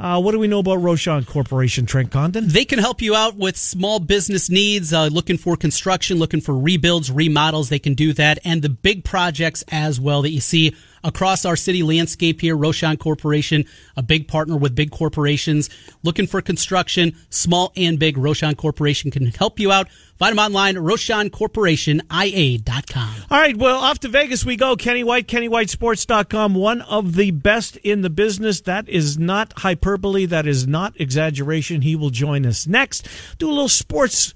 [0.00, 2.46] Uh, what do we know about Rochon Corporation, Trent Condon?
[2.48, 6.56] They can help you out with small business needs, uh, looking for construction, looking for
[6.56, 7.68] rebuilds, remodels.
[7.68, 10.74] They can do that, and the big projects as well that you see
[11.08, 12.56] across our city landscape here.
[12.56, 13.64] Rochon Corporation,
[13.96, 15.68] a big partner with big corporations,
[16.04, 18.16] looking for construction, small and big.
[18.16, 19.88] Rochon Corporation can help you out.
[20.18, 23.14] Find them online, RoshanCorporationIA.com.
[23.30, 24.74] All right, well, off to Vegas we go.
[24.74, 28.60] Kenny White, KennyWhiteSports.com, one of the best in the business.
[28.62, 30.26] That is not hyperbole.
[30.26, 31.82] That is not exaggeration.
[31.82, 33.06] He will join us next.
[33.38, 34.34] Do a little sports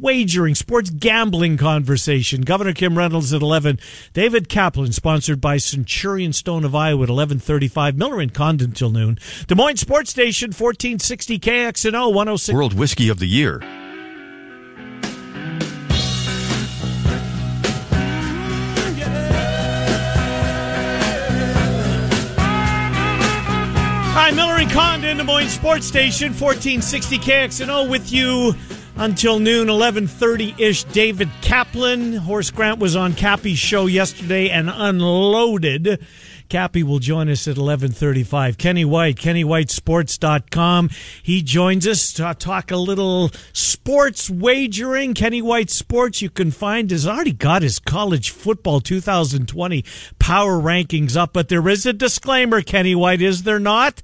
[0.00, 2.42] wagering, sports gambling conversation.
[2.42, 3.78] Governor Kim Reynolds at 11.
[4.12, 7.96] David Kaplan, sponsored by Centurion Stone of Iowa at 1135.
[7.96, 9.18] Miller and Condon till noon.
[9.46, 12.54] Des Moines Sports Station, 1460 KXNO 106.
[12.54, 13.60] World Whiskey of the Year.
[24.20, 28.54] Hi, Miller and Condon, Des Moines Sports Station, 1460 KXNO with you
[28.98, 30.84] until noon, 1130-ish.
[30.84, 32.14] David Kaplan.
[32.14, 36.04] Horace Grant was on Cappy's show yesterday and unloaded.
[36.48, 38.56] Cappy will join us at 11:35.
[38.56, 40.90] Kenny White, KennyWhiteSports.com.
[41.22, 45.12] He joins us to talk a little sports wagering.
[45.12, 49.84] Kenny White Sports, you can find has already got his college football 2020
[50.18, 54.02] power rankings up, but there is a disclaimer, Kenny White, is there not?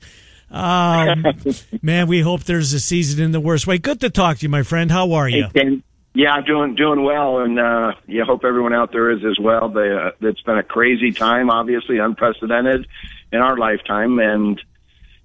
[0.50, 1.24] Um,
[1.83, 3.78] man, we hope there's a season in the worst way.
[3.78, 4.90] Good to talk to you, my friend.
[4.90, 5.46] How are you?
[5.54, 5.83] Hey,
[6.14, 9.68] Yeah, I'm doing doing well, and uh, yeah, hope everyone out there is as well.
[9.68, 12.87] They, uh, it's been a crazy time, obviously unprecedented
[13.33, 14.61] in our lifetime, and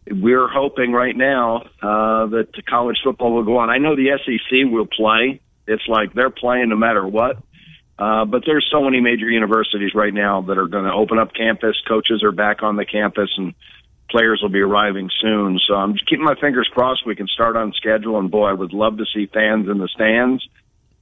[0.10, 3.70] we're hoping right now uh, that college football will go on.
[3.70, 5.42] I know the SEC will play.
[5.68, 7.38] It's like they're playing no matter what.
[8.00, 11.34] Uh, but there's so many major universities right now that are going to open up
[11.34, 11.76] campus.
[11.86, 13.54] Coaches are back on the campus, and
[14.10, 15.60] players will be arriving soon.
[15.68, 18.20] So I'm just keeping my fingers crossed we can start on schedule.
[18.20, 20.48] And boy, I would love to see fans in the stands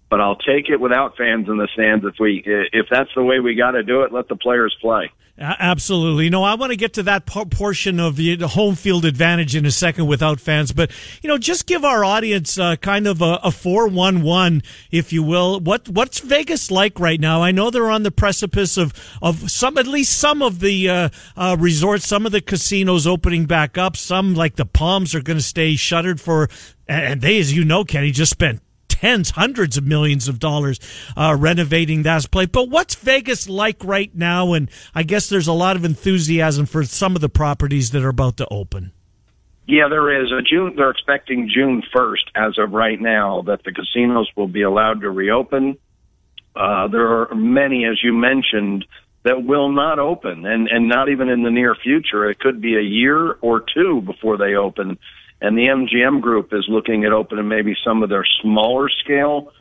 [0.10, 3.40] but I'll take it without fans in the stands if we if that's the way
[3.40, 4.14] we got to do it.
[4.14, 5.12] Let the players play.
[5.40, 6.32] Absolutely.
[6.32, 9.72] No, I want to get to that portion of the home field advantage in a
[9.72, 10.90] second without fans, but
[11.22, 15.22] you know, just give our audience uh, kind of a four one one, if you
[15.22, 15.60] will.
[15.60, 17.44] What what's Vegas like right now?
[17.44, 21.10] I know they're on the precipice of of some, at least some of the uh,
[21.36, 23.96] uh, resorts, some of the casinos opening back up.
[23.96, 26.50] Some like the Palms are going to stay shuttered for,
[26.88, 28.62] and they, as you know, Kenny, just spent
[29.00, 30.80] tens, hundreds of millions of dollars
[31.16, 32.50] uh, renovating that place.
[32.52, 34.54] But what's Vegas like right now?
[34.54, 38.10] And I guess there's a lot of enthusiasm for some of the properties that are
[38.10, 38.92] about to open.
[39.68, 40.32] Yeah, there is.
[40.32, 40.74] A June.
[40.78, 45.12] They're expecting June first, as of right now, that the casinos will be allowed to
[45.12, 45.78] reopen.
[46.56, 48.86] Uh, there are many, as you mentioned,
[49.24, 52.30] that will not open, and and not even in the near future.
[52.30, 54.98] It could be a year or two before they open.
[55.42, 59.52] And the MGM Group is looking at opening maybe some of their smaller scale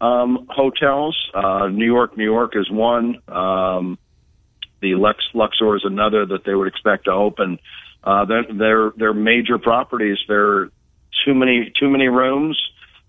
[0.00, 1.16] um, hotels.
[1.34, 3.20] Uh, New York, New York is one.
[3.28, 3.98] Um,
[4.80, 7.58] the Lux Luxor is another that they would expect to open.
[8.02, 10.18] Uh, they're, they're, they're major properties.
[10.28, 10.70] They're
[11.24, 12.60] too many, too many rooms,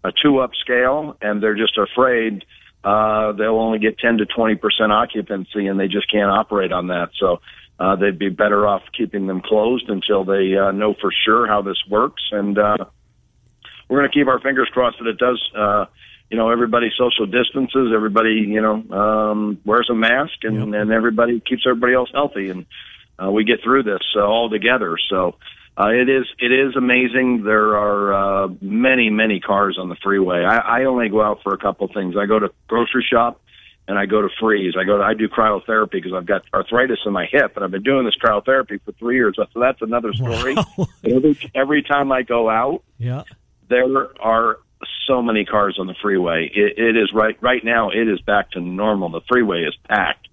[0.03, 2.45] uh, too upscale, and they're just afraid,
[2.83, 4.59] uh, they'll only get 10 to 20%
[4.91, 7.09] occupancy and they just can't operate on that.
[7.19, 7.41] So,
[7.79, 11.61] uh, they'd be better off keeping them closed until they uh, know for sure how
[11.61, 12.23] this works.
[12.31, 12.77] And uh,
[13.87, 15.41] we're going to keep our fingers crossed that it does.
[15.55, 15.85] Uh,
[16.29, 20.81] you know, everybody social distances, everybody, you know, um, wears a mask, and, yep.
[20.81, 22.65] and everybody keeps everybody else healthy, and
[23.17, 24.97] uh, we get through this uh, all together.
[25.09, 25.35] So
[25.77, 27.43] uh, it is it is amazing.
[27.43, 30.43] There are uh, many many cars on the freeway.
[30.43, 32.15] I, I only go out for a couple things.
[32.17, 33.39] I go to grocery shop
[33.87, 34.73] and I go to freeze.
[34.79, 37.71] I go to, I do cryotherapy because I've got arthritis in my hip and I've
[37.71, 39.35] been doing this cryotherapy for three years.
[39.37, 40.55] So that's another story.
[40.55, 40.87] Wow.
[41.03, 43.23] every, every time I go out, yeah,
[43.69, 43.85] there
[44.21, 44.57] are
[45.07, 46.51] so many cars on the freeway.
[46.53, 49.09] It, it is right, right now it is back to normal.
[49.09, 50.27] The freeway is packed.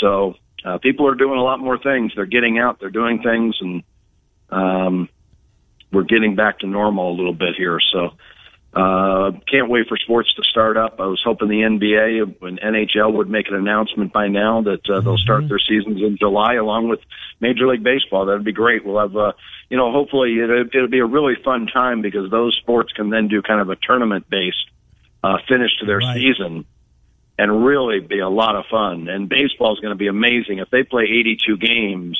[0.00, 2.12] So, uh, people are doing a lot more things.
[2.16, 3.82] They're getting out, they're doing things and,
[4.50, 5.08] um,
[5.92, 7.78] we're getting back to normal a little bit here.
[7.92, 8.10] So,
[8.76, 11.00] uh, can't wait for sports to start up.
[11.00, 15.00] I was hoping the NBA and NHL would make an announcement by now that uh,
[15.00, 15.48] they'll start mm-hmm.
[15.48, 17.00] their seasons in July along with
[17.40, 18.26] Major League Baseball.
[18.26, 18.84] That'd be great.
[18.84, 19.32] We'll have, uh,
[19.70, 23.28] you know, hopefully it, it'll be a really fun time because those sports can then
[23.28, 24.68] do kind of a tournament based
[25.24, 26.14] uh, finish to their right.
[26.14, 26.66] season
[27.38, 29.08] and really be a lot of fun.
[29.08, 32.18] And baseball is going to be amazing if they play 82 games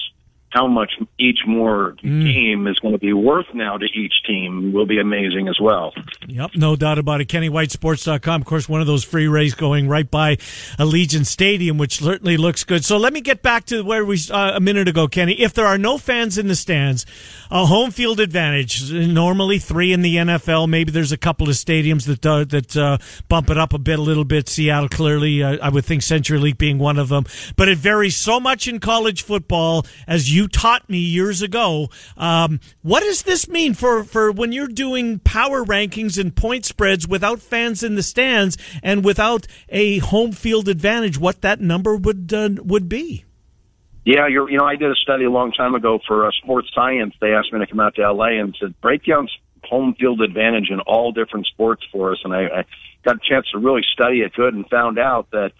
[0.57, 2.33] how much each more mm.
[2.33, 5.93] game is going to be worth now to each team will be amazing as well.
[6.27, 7.29] Yep, no doubt about it.
[7.29, 8.41] KennyWhiteSports.com.
[8.41, 10.37] Of course, one of those free rays going right by
[10.79, 12.85] Allegiant Stadium, which certainly looks good.
[12.85, 15.35] So let me get back to where we uh, a minute ago, Kenny.
[15.35, 17.05] If there are no fans in the stands,
[17.51, 18.91] a home field advantage.
[18.93, 20.69] Normally three in the NFL.
[20.69, 23.99] Maybe there's a couple of stadiums that uh, that uh, bump it up a bit,
[23.99, 24.49] a little bit.
[24.49, 27.25] Seattle, clearly, uh, I would think CenturyLink being one of them.
[27.57, 31.89] But it varies so much in college football as you you taught me years ago.
[32.17, 37.09] Um, what does this mean for, for when you're doing power rankings and point spreads
[37.09, 41.19] without fans in the stands and without a home field advantage?
[41.19, 43.25] What that number would uh, would be?
[44.05, 47.15] Yeah, you know, I did a study a long time ago for uh, sports science.
[47.21, 49.27] They asked me to come out to LA and said break down
[49.65, 52.65] home field advantage in all different sports for us, and I, I
[53.05, 55.51] got a chance to really study it good and found out that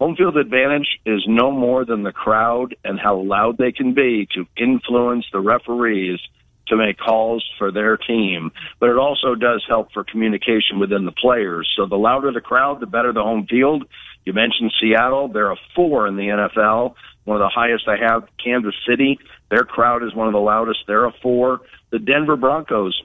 [0.00, 4.28] Home field advantage is no more than the crowd and how loud they can be
[4.34, 6.20] to influence the referees
[6.68, 8.50] to make calls for their team.
[8.78, 11.72] But it also does help for communication within the players.
[11.76, 13.84] So the louder the crowd, the better the home field.
[14.24, 15.28] You mentioned Seattle.
[15.28, 16.94] They're a four in the NFL.
[17.24, 19.18] One of the highest I have, Kansas City.
[19.50, 20.80] Their crowd is one of the loudest.
[20.86, 21.60] They're a four.
[21.90, 23.00] The Denver Broncos,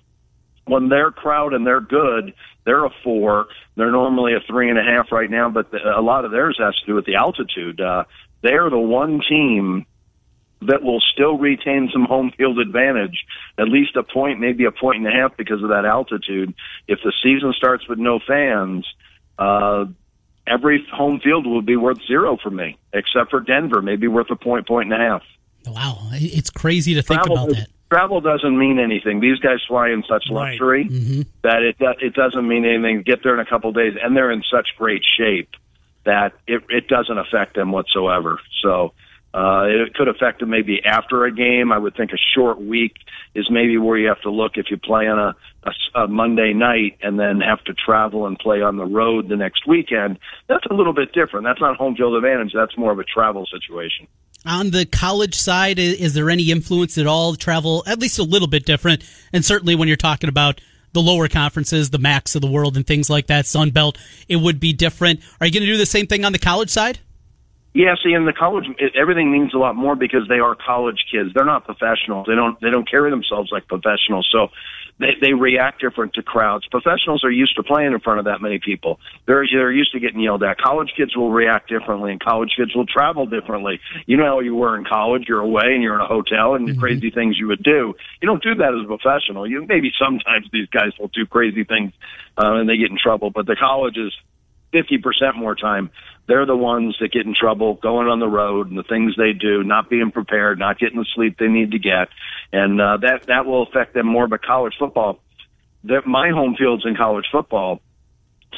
[0.66, 2.34] when they're crowd and they're good,
[2.66, 3.48] they're a four.
[3.76, 6.58] They're normally a three and a half right now, but the, a lot of theirs
[6.60, 7.82] has to do with the altitude.
[7.82, 8.04] Uh,
[8.42, 9.86] they're the one team
[10.64, 13.26] that will still retain some home field advantage,
[13.58, 16.54] at least a point, maybe a point and a half because of that altitude.
[16.88, 18.86] If the season starts with no fans,
[19.40, 19.86] uh,
[20.46, 24.36] every home field will be worth zero for me, except for Denver, maybe worth a
[24.36, 25.24] point, point and a half.
[25.66, 27.70] Wow, it's crazy to think Travel about that.
[27.92, 29.20] Travel doesn't mean anything.
[29.20, 30.52] These guys fly in such Right.
[30.52, 30.86] luxury
[31.44, 33.02] that it it doesn't mean anything.
[33.02, 35.50] Get there in a couple of days, and they're in such great shape
[36.06, 38.40] that it it doesn't affect them whatsoever.
[38.64, 38.94] So
[39.34, 41.74] uh, it could affect them maybe after a game.
[41.74, 42.94] I would think a short week
[43.36, 45.36] is maybe where you have to look if you play on a,
[45.66, 49.28] a s- a Monday night and then have to travel and play on the road
[49.28, 50.18] the next weekend.
[50.48, 51.44] That's a little bit different.
[51.46, 52.54] That's not home field advantage.
[52.54, 54.08] That's more of a travel situation.
[54.46, 57.36] On the college side, is there any influence at all?
[57.36, 60.60] Travel at least a little bit different, and certainly when you're talking about
[60.94, 64.38] the lower conferences, the MACs of the world, and things like that, Sun Belt, it
[64.38, 65.22] would be different.
[65.40, 67.00] Are you going to do the same thing on the college side?
[67.74, 68.66] Yeah, see, in the college,
[68.96, 71.30] everything means a lot more because they are college kids.
[71.34, 72.26] They're not professionals.
[72.28, 74.28] They don't they don't carry themselves like professionals.
[74.30, 74.50] So
[75.02, 76.66] they they react different to crowds.
[76.68, 79.00] Professionals are used to playing in front of that many people.
[79.26, 80.58] They're they're used to getting yelled at.
[80.60, 83.80] College kids will react differently, and college kids will travel differently.
[84.06, 85.26] You know how you were in college.
[85.28, 87.96] You're away and you're in a hotel, and the crazy things you would do.
[88.22, 89.48] You don't do that as a professional.
[89.48, 91.94] You maybe sometimes these guys will do crazy things
[92.38, 94.14] uh, and they get in trouble, but the colleges.
[94.74, 95.90] 50% more time.
[96.28, 99.34] They're the ones that get in trouble going on the road and the things they
[99.34, 102.08] do, not being prepared, not getting the sleep they need to get.
[102.54, 104.28] And, uh, that, that will affect them more.
[104.28, 105.20] But college football,
[105.86, 107.82] that my home fields in college football,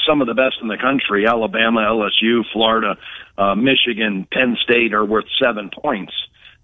[0.07, 2.97] some of the best in the country, Alabama, LSU, Florida,
[3.37, 6.13] uh, Michigan, Penn State are worth seven points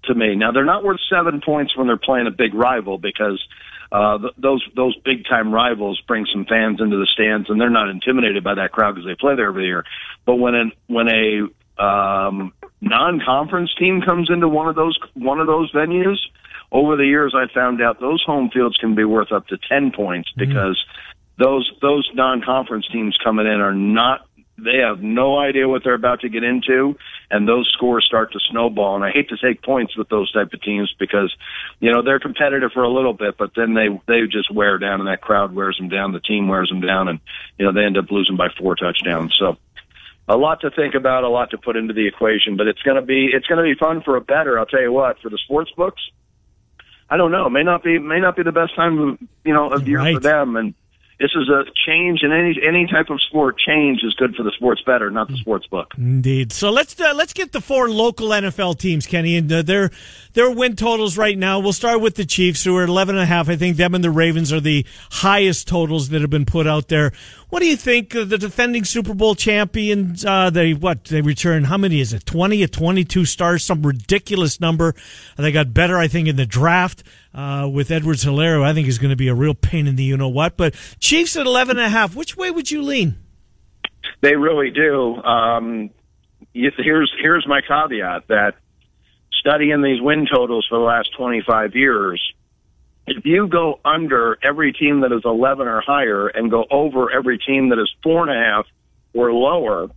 [0.05, 0.35] to me.
[0.35, 3.41] Now they're not worth seven points when they're playing a big rival because
[3.91, 7.69] uh, th- those those big time rivals bring some fans into the stands and they're
[7.69, 9.83] not intimidated by that crowd because they play there every year.
[10.25, 15.39] But when an, when a um, non conference team comes into one of those one
[15.39, 16.17] of those venues,
[16.71, 19.91] over the years I found out those home fields can be worth up to ten
[19.91, 20.49] points mm-hmm.
[20.49, 20.83] because
[21.37, 24.25] those those non conference teams coming in are not
[24.63, 26.97] they have no idea what they're about to get into
[27.31, 28.95] and those scores start to snowball.
[28.95, 31.33] And I hate to take points with those type of teams because
[31.79, 34.99] you know they're competitive for a little bit but then they they just wear down
[34.99, 37.19] and that crowd wears them down the team wears them down and
[37.57, 39.35] you know they end up losing by four touchdowns.
[39.39, 39.57] So
[40.27, 42.97] a lot to think about a lot to put into the equation but it's going
[42.97, 45.29] to be it's going to be fun for a better I'll tell you what for
[45.29, 46.01] the sports books
[47.09, 47.49] I don't know.
[47.49, 50.19] May not be may not be the best time of you know of year for
[50.19, 50.55] them.
[50.55, 50.73] And
[51.19, 53.57] this is a change in any any type of sport.
[53.57, 55.91] Change is good for the sports better, not the sports book.
[55.97, 56.53] Indeed.
[56.53, 59.91] So let's uh, let's get the four local NFL teams, Kenny, and uh, their
[60.33, 61.59] their win totals right now.
[61.59, 63.49] We'll start with the Chiefs, who are eleven and a half.
[63.49, 66.87] I think them and the Ravens are the highest totals that have been put out
[66.87, 67.11] there.
[67.49, 70.23] What do you think of the defending Super Bowl champions?
[70.23, 71.63] Uh, they what they return?
[71.63, 72.25] How many is it?
[72.25, 73.63] Twenty or twenty two stars?
[73.63, 74.93] Some ridiculous number.
[75.35, 78.63] They got better, I think, in the draft uh, with Edwards-Helaire.
[78.63, 80.57] I think is going to be a real pain in the you know what.
[80.57, 82.15] But Chiefs at eleven and a half.
[82.15, 83.17] Which way would you lean?
[84.21, 85.15] They really do.
[85.15, 85.89] Um,
[86.53, 88.55] here's here's my caveat that
[89.39, 92.21] studying these win totals for the last 25 years,
[93.11, 97.37] if you go under every team that is 11 or higher and go over every
[97.37, 98.65] team that is four and a half
[99.13, 99.89] or lower,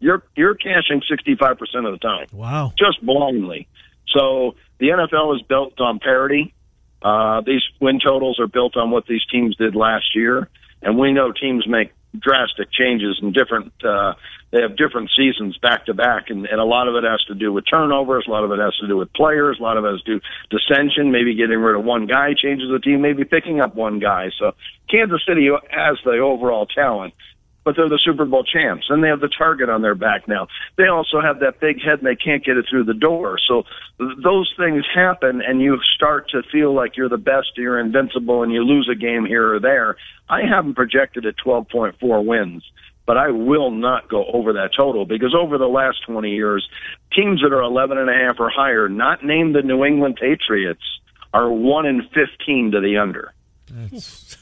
[0.00, 2.26] you're you're cashing 65% of the time.
[2.32, 2.72] Wow.
[2.78, 3.68] just blindly.
[4.08, 6.54] So the NFL is built on parity.
[7.02, 10.48] Uh, these win totals are built on what these teams did last year,
[10.82, 13.72] and we know teams make drastic changes and different.
[13.84, 14.14] Uh,
[14.50, 17.34] they have different seasons back to back, and, and a lot of it has to
[17.34, 18.24] do with turnovers.
[18.26, 19.58] A lot of it has to do with players.
[19.60, 21.12] A lot of it has to do dissension.
[21.12, 23.02] Maybe getting rid of one guy changes the team.
[23.02, 24.30] Maybe picking up one guy.
[24.38, 24.52] So
[24.90, 27.12] Kansas City has the overall talent
[27.68, 30.48] but they're the Super Bowl champs, and they have the target on their back now.
[30.78, 33.38] They also have that big head, and they can't get it through the door.
[33.46, 33.64] So
[33.98, 38.50] those things happen, and you start to feel like you're the best, you're invincible, and
[38.50, 39.98] you lose a game here or there.
[40.30, 42.64] I haven't projected at 12.4 wins.
[43.04, 46.66] But I will not go over that total because over the last 20 years,
[47.14, 50.82] teams that are 11 and a half or higher, not named the New England Patriots,
[51.34, 53.34] are 1 in 15 to the under.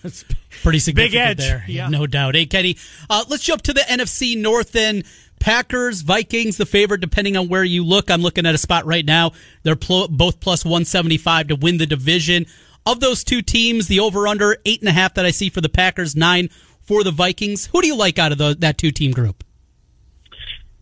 [0.02, 0.24] That's
[0.62, 1.88] pretty significant edge, there, yeah.
[1.88, 2.34] no doubt.
[2.34, 2.76] Hey, Kenny,
[3.10, 5.04] uh, let's jump to the NFC North then.
[5.38, 8.10] Packers, Vikings, the favorite, depending on where you look.
[8.10, 9.32] I'm looking at a spot right now.
[9.64, 12.46] They're pl- both plus 175 to win the division.
[12.86, 15.60] Of those two teams, the over under eight and a half that I see for
[15.60, 16.48] the Packers, nine
[16.80, 17.66] for the Vikings.
[17.66, 19.44] Who do you like out of the, that two team group?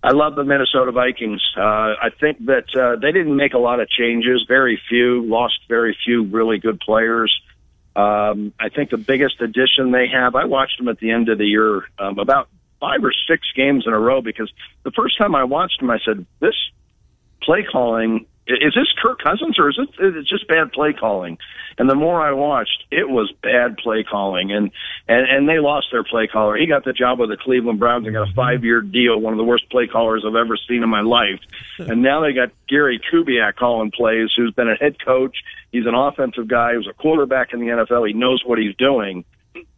[0.03, 1.41] I love the Minnesota Vikings.
[1.57, 5.55] Uh, I think that uh, they didn't make a lot of changes, very few, lost
[5.67, 7.35] very few really good players.
[7.97, 11.39] Um, I think the biggest addition they have, I watched them at the end of
[11.39, 12.49] the year, um, about
[12.81, 15.99] five or six games in a row because the first time I watched them, I
[16.05, 16.55] said, this
[17.41, 21.39] play calling is this Kirk Cousins or is it is it just bad play calling?
[21.79, 24.71] And the more I watched, it was bad play calling, and
[25.09, 26.57] and and they lost their play caller.
[26.57, 29.33] He got the job with the Cleveland Browns and got a five year deal, one
[29.33, 31.41] of the worst play callers I've ever seen in my life.
[31.77, 35.37] And now they got Gary Kubiak calling plays, who's been a head coach.
[35.75, 36.71] He's an offensive guy.
[36.71, 38.07] He was a quarterback in the NFL.
[38.07, 39.25] He knows what he's doing.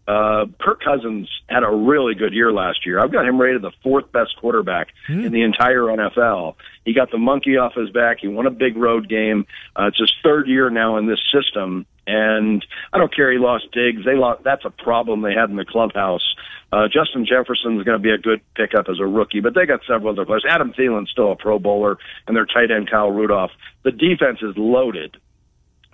[0.07, 3.01] Uh, Kirk Cousins had a really good year last year.
[3.01, 4.89] I've got him rated the fourth best quarterback
[5.25, 6.57] in the entire NFL.
[6.85, 8.19] He got the monkey off his back.
[8.21, 9.47] He won a big road game.
[9.75, 11.87] Uh, it's his third year now in this system.
[12.07, 13.33] And I don't care.
[13.33, 14.05] He lost Diggs.
[14.05, 14.45] They lost.
[14.45, 16.37] That's a problem they had in the clubhouse.
[16.71, 19.65] Uh, Justin Jefferson is going to be a good pickup as a rookie, but they
[19.65, 20.45] got several other players.
[20.47, 23.51] Adam Thielen's still a Pro Bowler, and their tight end Kyle Rudolph.
[23.83, 25.17] The defense is loaded.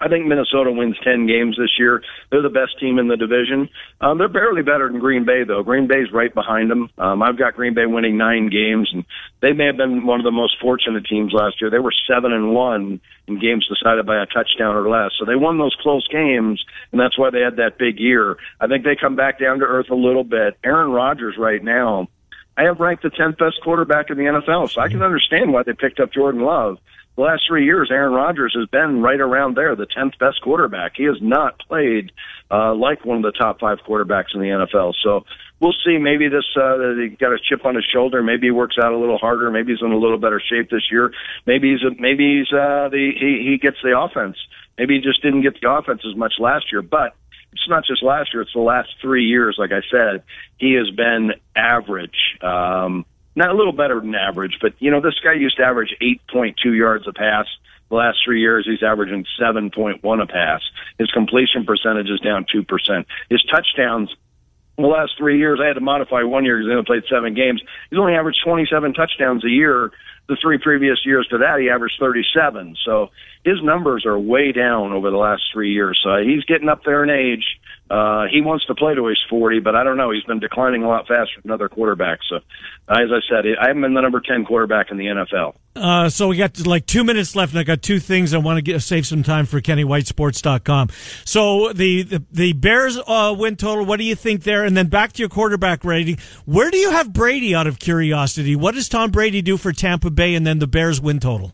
[0.02, 2.02] I think Minnesota wins 10 games this year.
[2.30, 3.68] They're the best team in the division.
[4.00, 5.62] Um, they're barely better than Green Bay, though.
[5.62, 6.90] Green Bay's right behind them.
[6.98, 9.04] Um, I've got Green Bay winning nine games, and
[9.40, 11.70] they may have been one of the most fortunate teams last year.
[11.70, 15.12] They were seven and one in games decided by a touchdown or less.
[15.20, 18.36] So they won those close games, and that's why they had that big year.
[18.60, 20.58] I think they come back down to earth a little bit.
[20.64, 22.08] Aaron Rodgers right now,
[22.56, 25.62] I have ranked the 10th best quarterback in the NFL, so I can understand why
[25.62, 26.78] they picked up Jordan Love
[27.16, 30.92] the last three years, Aaron Rodgers has been right around there, the 10th best quarterback.
[30.96, 32.10] He has not played
[32.50, 34.94] uh, like one of the top five quarterbacks in the NFL.
[35.02, 35.24] So
[35.60, 35.98] we'll see.
[35.98, 38.22] Maybe this, uh, he got a chip on his shoulder.
[38.22, 39.50] Maybe he works out a little harder.
[39.50, 41.12] Maybe he's in a little better shape this year.
[41.46, 44.36] Maybe he's, maybe he's, uh, the, he, he gets the offense.
[44.78, 47.14] Maybe he just didn't get the offense as much last year, but
[47.52, 49.56] it's not just last year, it's the last three years.
[49.58, 50.22] Like I said,
[50.56, 52.38] he has been average.
[52.40, 53.04] Um,
[53.34, 56.76] not a little better than average, but you know, this guy used to average 8.2
[56.76, 57.46] yards a pass.
[57.88, 60.62] The last three years, he's averaging 7.1 a pass.
[60.98, 63.04] His completion percentage is down 2%.
[63.28, 64.14] His touchdowns,
[64.78, 67.34] the last three years, I had to modify one year because he only played seven
[67.34, 67.62] games.
[67.90, 69.92] He's only averaged 27 touchdowns a year.
[70.28, 72.76] The three previous years to that, he averaged 37.
[72.84, 73.10] So
[73.44, 76.00] his numbers are way down over the last three years.
[76.02, 77.44] So he's getting up there in age.
[77.90, 80.10] Uh, he wants to play to he's 40, but I don't know.
[80.10, 82.20] He's been declining a lot faster than other quarterbacks.
[82.28, 82.36] So,
[82.88, 85.54] as I said, I haven't been the number 10 quarterback in the NFL.
[85.74, 88.58] Uh, so we got like two minutes left, and I got two things I want
[88.58, 90.88] to get, save some time for KennyWhiteSports.com.
[91.24, 93.84] So the the, the Bears uh, win total.
[93.84, 94.64] What do you think there?
[94.64, 96.18] And then back to your quarterback rating.
[96.44, 97.54] Where do you have Brady?
[97.54, 100.34] Out of curiosity, what does Tom Brady do for Tampa Bay?
[100.34, 101.52] And then the Bears win total.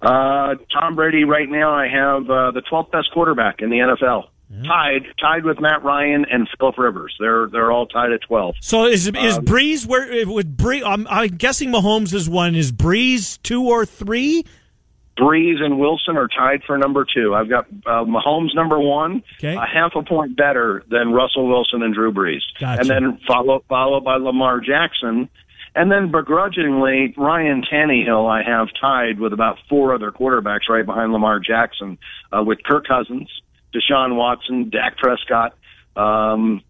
[0.00, 4.28] Uh, Tom Brady right now, I have uh, the 12th best quarterback in the NFL.
[4.66, 7.14] Tied, tied with Matt Ryan and Philip Rivers.
[7.20, 8.56] They're they're all tied at twelve.
[8.60, 10.82] So is is Um, Brees where would Brees?
[10.84, 12.56] I'm, I'm guessing Mahomes is one.
[12.56, 14.44] Is Brees two or three?
[15.16, 17.34] Brees and Wilson are tied for number two.
[17.34, 19.54] I've got uh, Mahomes number one, Okay.
[19.54, 22.80] a half a point better than Russell Wilson and Drew Brees, Gotcha.
[22.80, 25.28] and then follow followed by Lamar Jackson,
[25.74, 31.12] and then begrudgingly Ryan Tannehill I have tied with about four other quarterbacks right behind
[31.12, 31.98] Lamar Jackson,
[32.32, 33.28] uh, with Kirk Cousins,
[33.74, 35.54] Deshaun Watson, Dak Prescott,
[35.96, 36.62] um,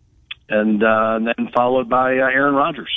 [0.48, 2.90] and, uh, and then followed by uh, Aaron Rodgers.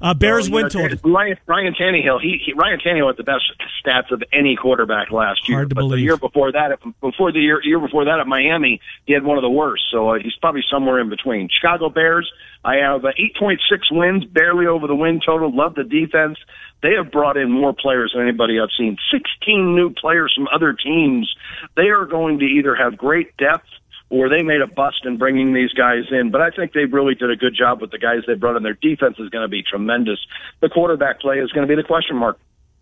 [0.00, 0.98] Uh, Bears So, win know, total.
[1.10, 3.44] Ryan, Ryan Tannehill, he, he Ryan Tannehill had the best
[3.84, 5.58] stats of any quarterback last year.
[5.58, 6.04] Hard to but the believe.
[6.04, 9.42] year before that, before the year year before that at Miami, he had one of
[9.42, 9.84] the worst.
[9.90, 11.48] So uh, he's probably somewhere in between.
[11.50, 12.30] Chicago Bears,
[12.64, 13.58] I have uh, 8.6
[13.90, 15.54] wins, barely over the win total.
[15.54, 16.38] Love the defense.
[16.82, 18.96] They have brought in more players than anybody I've seen.
[19.12, 21.32] 16 new players from other teams.
[21.76, 23.68] They are going to either have great depth
[24.08, 26.30] or they made a bust in bringing these guys in.
[26.30, 28.62] But I think they really did a good job with the guys they brought in.
[28.62, 30.18] Their defense is going to be tremendous.
[30.60, 32.38] The quarterback play is going to be the question mark.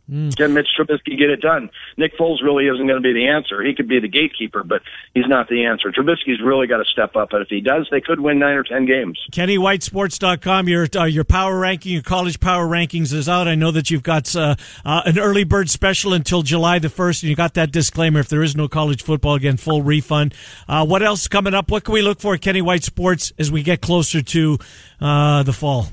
[0.06, 1.70] Can Mitch Trubisky get it done?
[1.96, 3.62] Nick Foles really isn't going to be the answer.
[3.62, 4.82] He could be the gatekeeper, but
[5.14, 5.90] he's not the answer.
[5.90, 8.64] Trubisky's really got to step up, and if he does, they could win nine or
[8.64, 9.18] ten games.
[9.32, 10.68] KennyWhiteSports.com.
[10.68, 13.48] Your uh, your power ranking, your college power rankings is out.
[13.48, 17.22] I know that you've got uh, uh, an early bird special until July the first,
[17.22, 18.20] and you got that disclaimer.
[18.20, 20.34] If there is no college football again, full refund.
[20.68, 21.70] Uh, what else coming up?
[21.70, 24.58] What can we look for at Kenny White Sports as we get closer to
[25.00, 25.86] uh, the fall?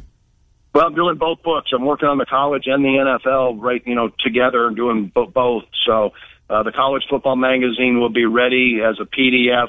[0.74, 1.72] Well, I'm doing both books.
[1.74, 5.28] I'm working on the college and the NFL right, you know, together and doing bo-
[5.28, 5.64] both.
[5.86, 6.14] So
[6.50, 9.68] uh, the college football magazine will be ready as a PDF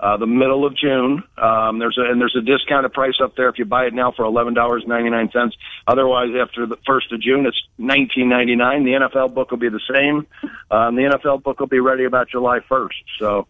[0.00, 1.22] uh, the middle of June.
[1.38, 4.12] Um, there's a and there's a discounted price up there if you buy it now
[4.12, 5.56] for eleven dollars ninety nine cents.
[5.86, 8.84] Otherwise, after the first of June, it's nineteen ninety nine.
[8.84, 10.26] The NFL book will be the same.
[10.70, 12.96] Um, the NFL book will be ready about July first.
[13.18, 13.46] So.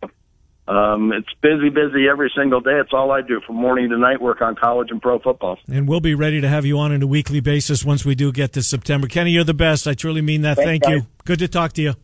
[0.66, 2.78] Um, it's busy, busy every single day.
[2.80, 4.20] It's all I do from morning to night.
[4.20, 5.58] Work on college and pro football.
[5.68, 8.32] And we'll be ready to have you on on a weekly basis once we do
[8.32, 9.06] get to September.
[9.06, 9.86] Kenny, you're the best.
[9.86, 10.56] I truly mean that.
[10.56, 11.06] Thanks, Thank you.
[11.24, 11.94] Good to talk to you.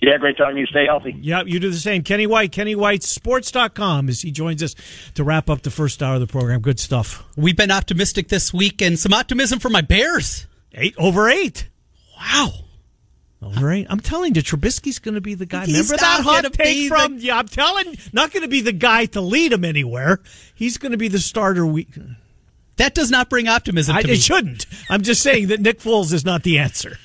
[0.00, 0.66] Yeah, great talking to you.
[0.66, 1.16] Stay healthy.
[1.18, 2.02] Yeah, you do the same.
[2.02, 4.74] Kenny White, KennyWhiteSports.com as he joins us
[5.14, 6.60] to wrap up the first hour of the program.
[6.60, 7.24] Good stuff.
[7.34, 10.46] We've been optimistic this week and some optimism for my Bears.
[10.74, 11.70] Eight over eight.
[12.18, 12.65] Wow.
[13.42, 15.66] All right, I'm telling you, Trubisky's going to be the guy.
[15.66, 17.18] He's Remember that hot take from?
[17.18, 17.88] Yeah, I'm telling.
[17.92, 20.20] you, Not going to be the guy to lead him anywhere.
[20.54, 21.64] He's going to be the starter.
[21.66, 21.86] We.
[22.76, 24.14] That does not bring optimism I, to me.
[24.14, 24.66] it shouldn't.
[24.90, 26.98] I'm just saying that Nick Foles is not the answer.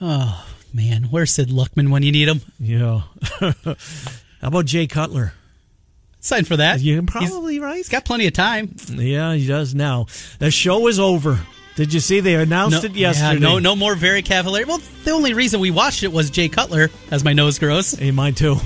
[0.00, 2.40] Oh man, where's Sid Luckman when you need him?
[2.58, 3.02] Yeah.
[3.40, 3.54] How
[4.42, 5.32] about Jay Cutler?
[6.20, 6.80] Sign for that.
[6.80, 7.76] You He's- probably right.
[7.76, 8.74] He's got plenty of time.
[8.88, 10.06] Yeah, he does now.
[10.38, 11.40] The show is over.
[11.74, 13.32] Did you see they announced No, it yesterday?
[13.34, 14.66] yeah, no, no more very cavalier.
[14.66, 17.92] Well, the only reason we watched it was Jay Cutler, as my nose grows.
[17.92, 18.56] Hey, mine too.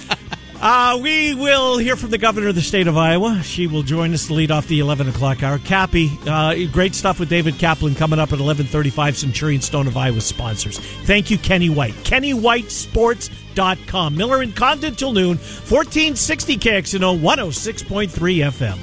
[0.60, 3.42] uh, we will hear from the governor of the state of Iowa.
[3.42, 5.58] She will join us to lead off the 11 o'clock hour.
[5.58, 9.18] Cappy, uh, great stuff with David Kaplan coming up at 1135.
[9.18, 10.78] Centurion Stone of Iowa sponsors.
[10.78, 11.92] Thank you, Kenny White.
[12.04, 14.16] KennyWhiteSports.com.
[14.16, 15.36] Miller and Condon till noon.
[15.36, 18.08] 1460 KXNO 106.3
[18.46, 18.78] FM.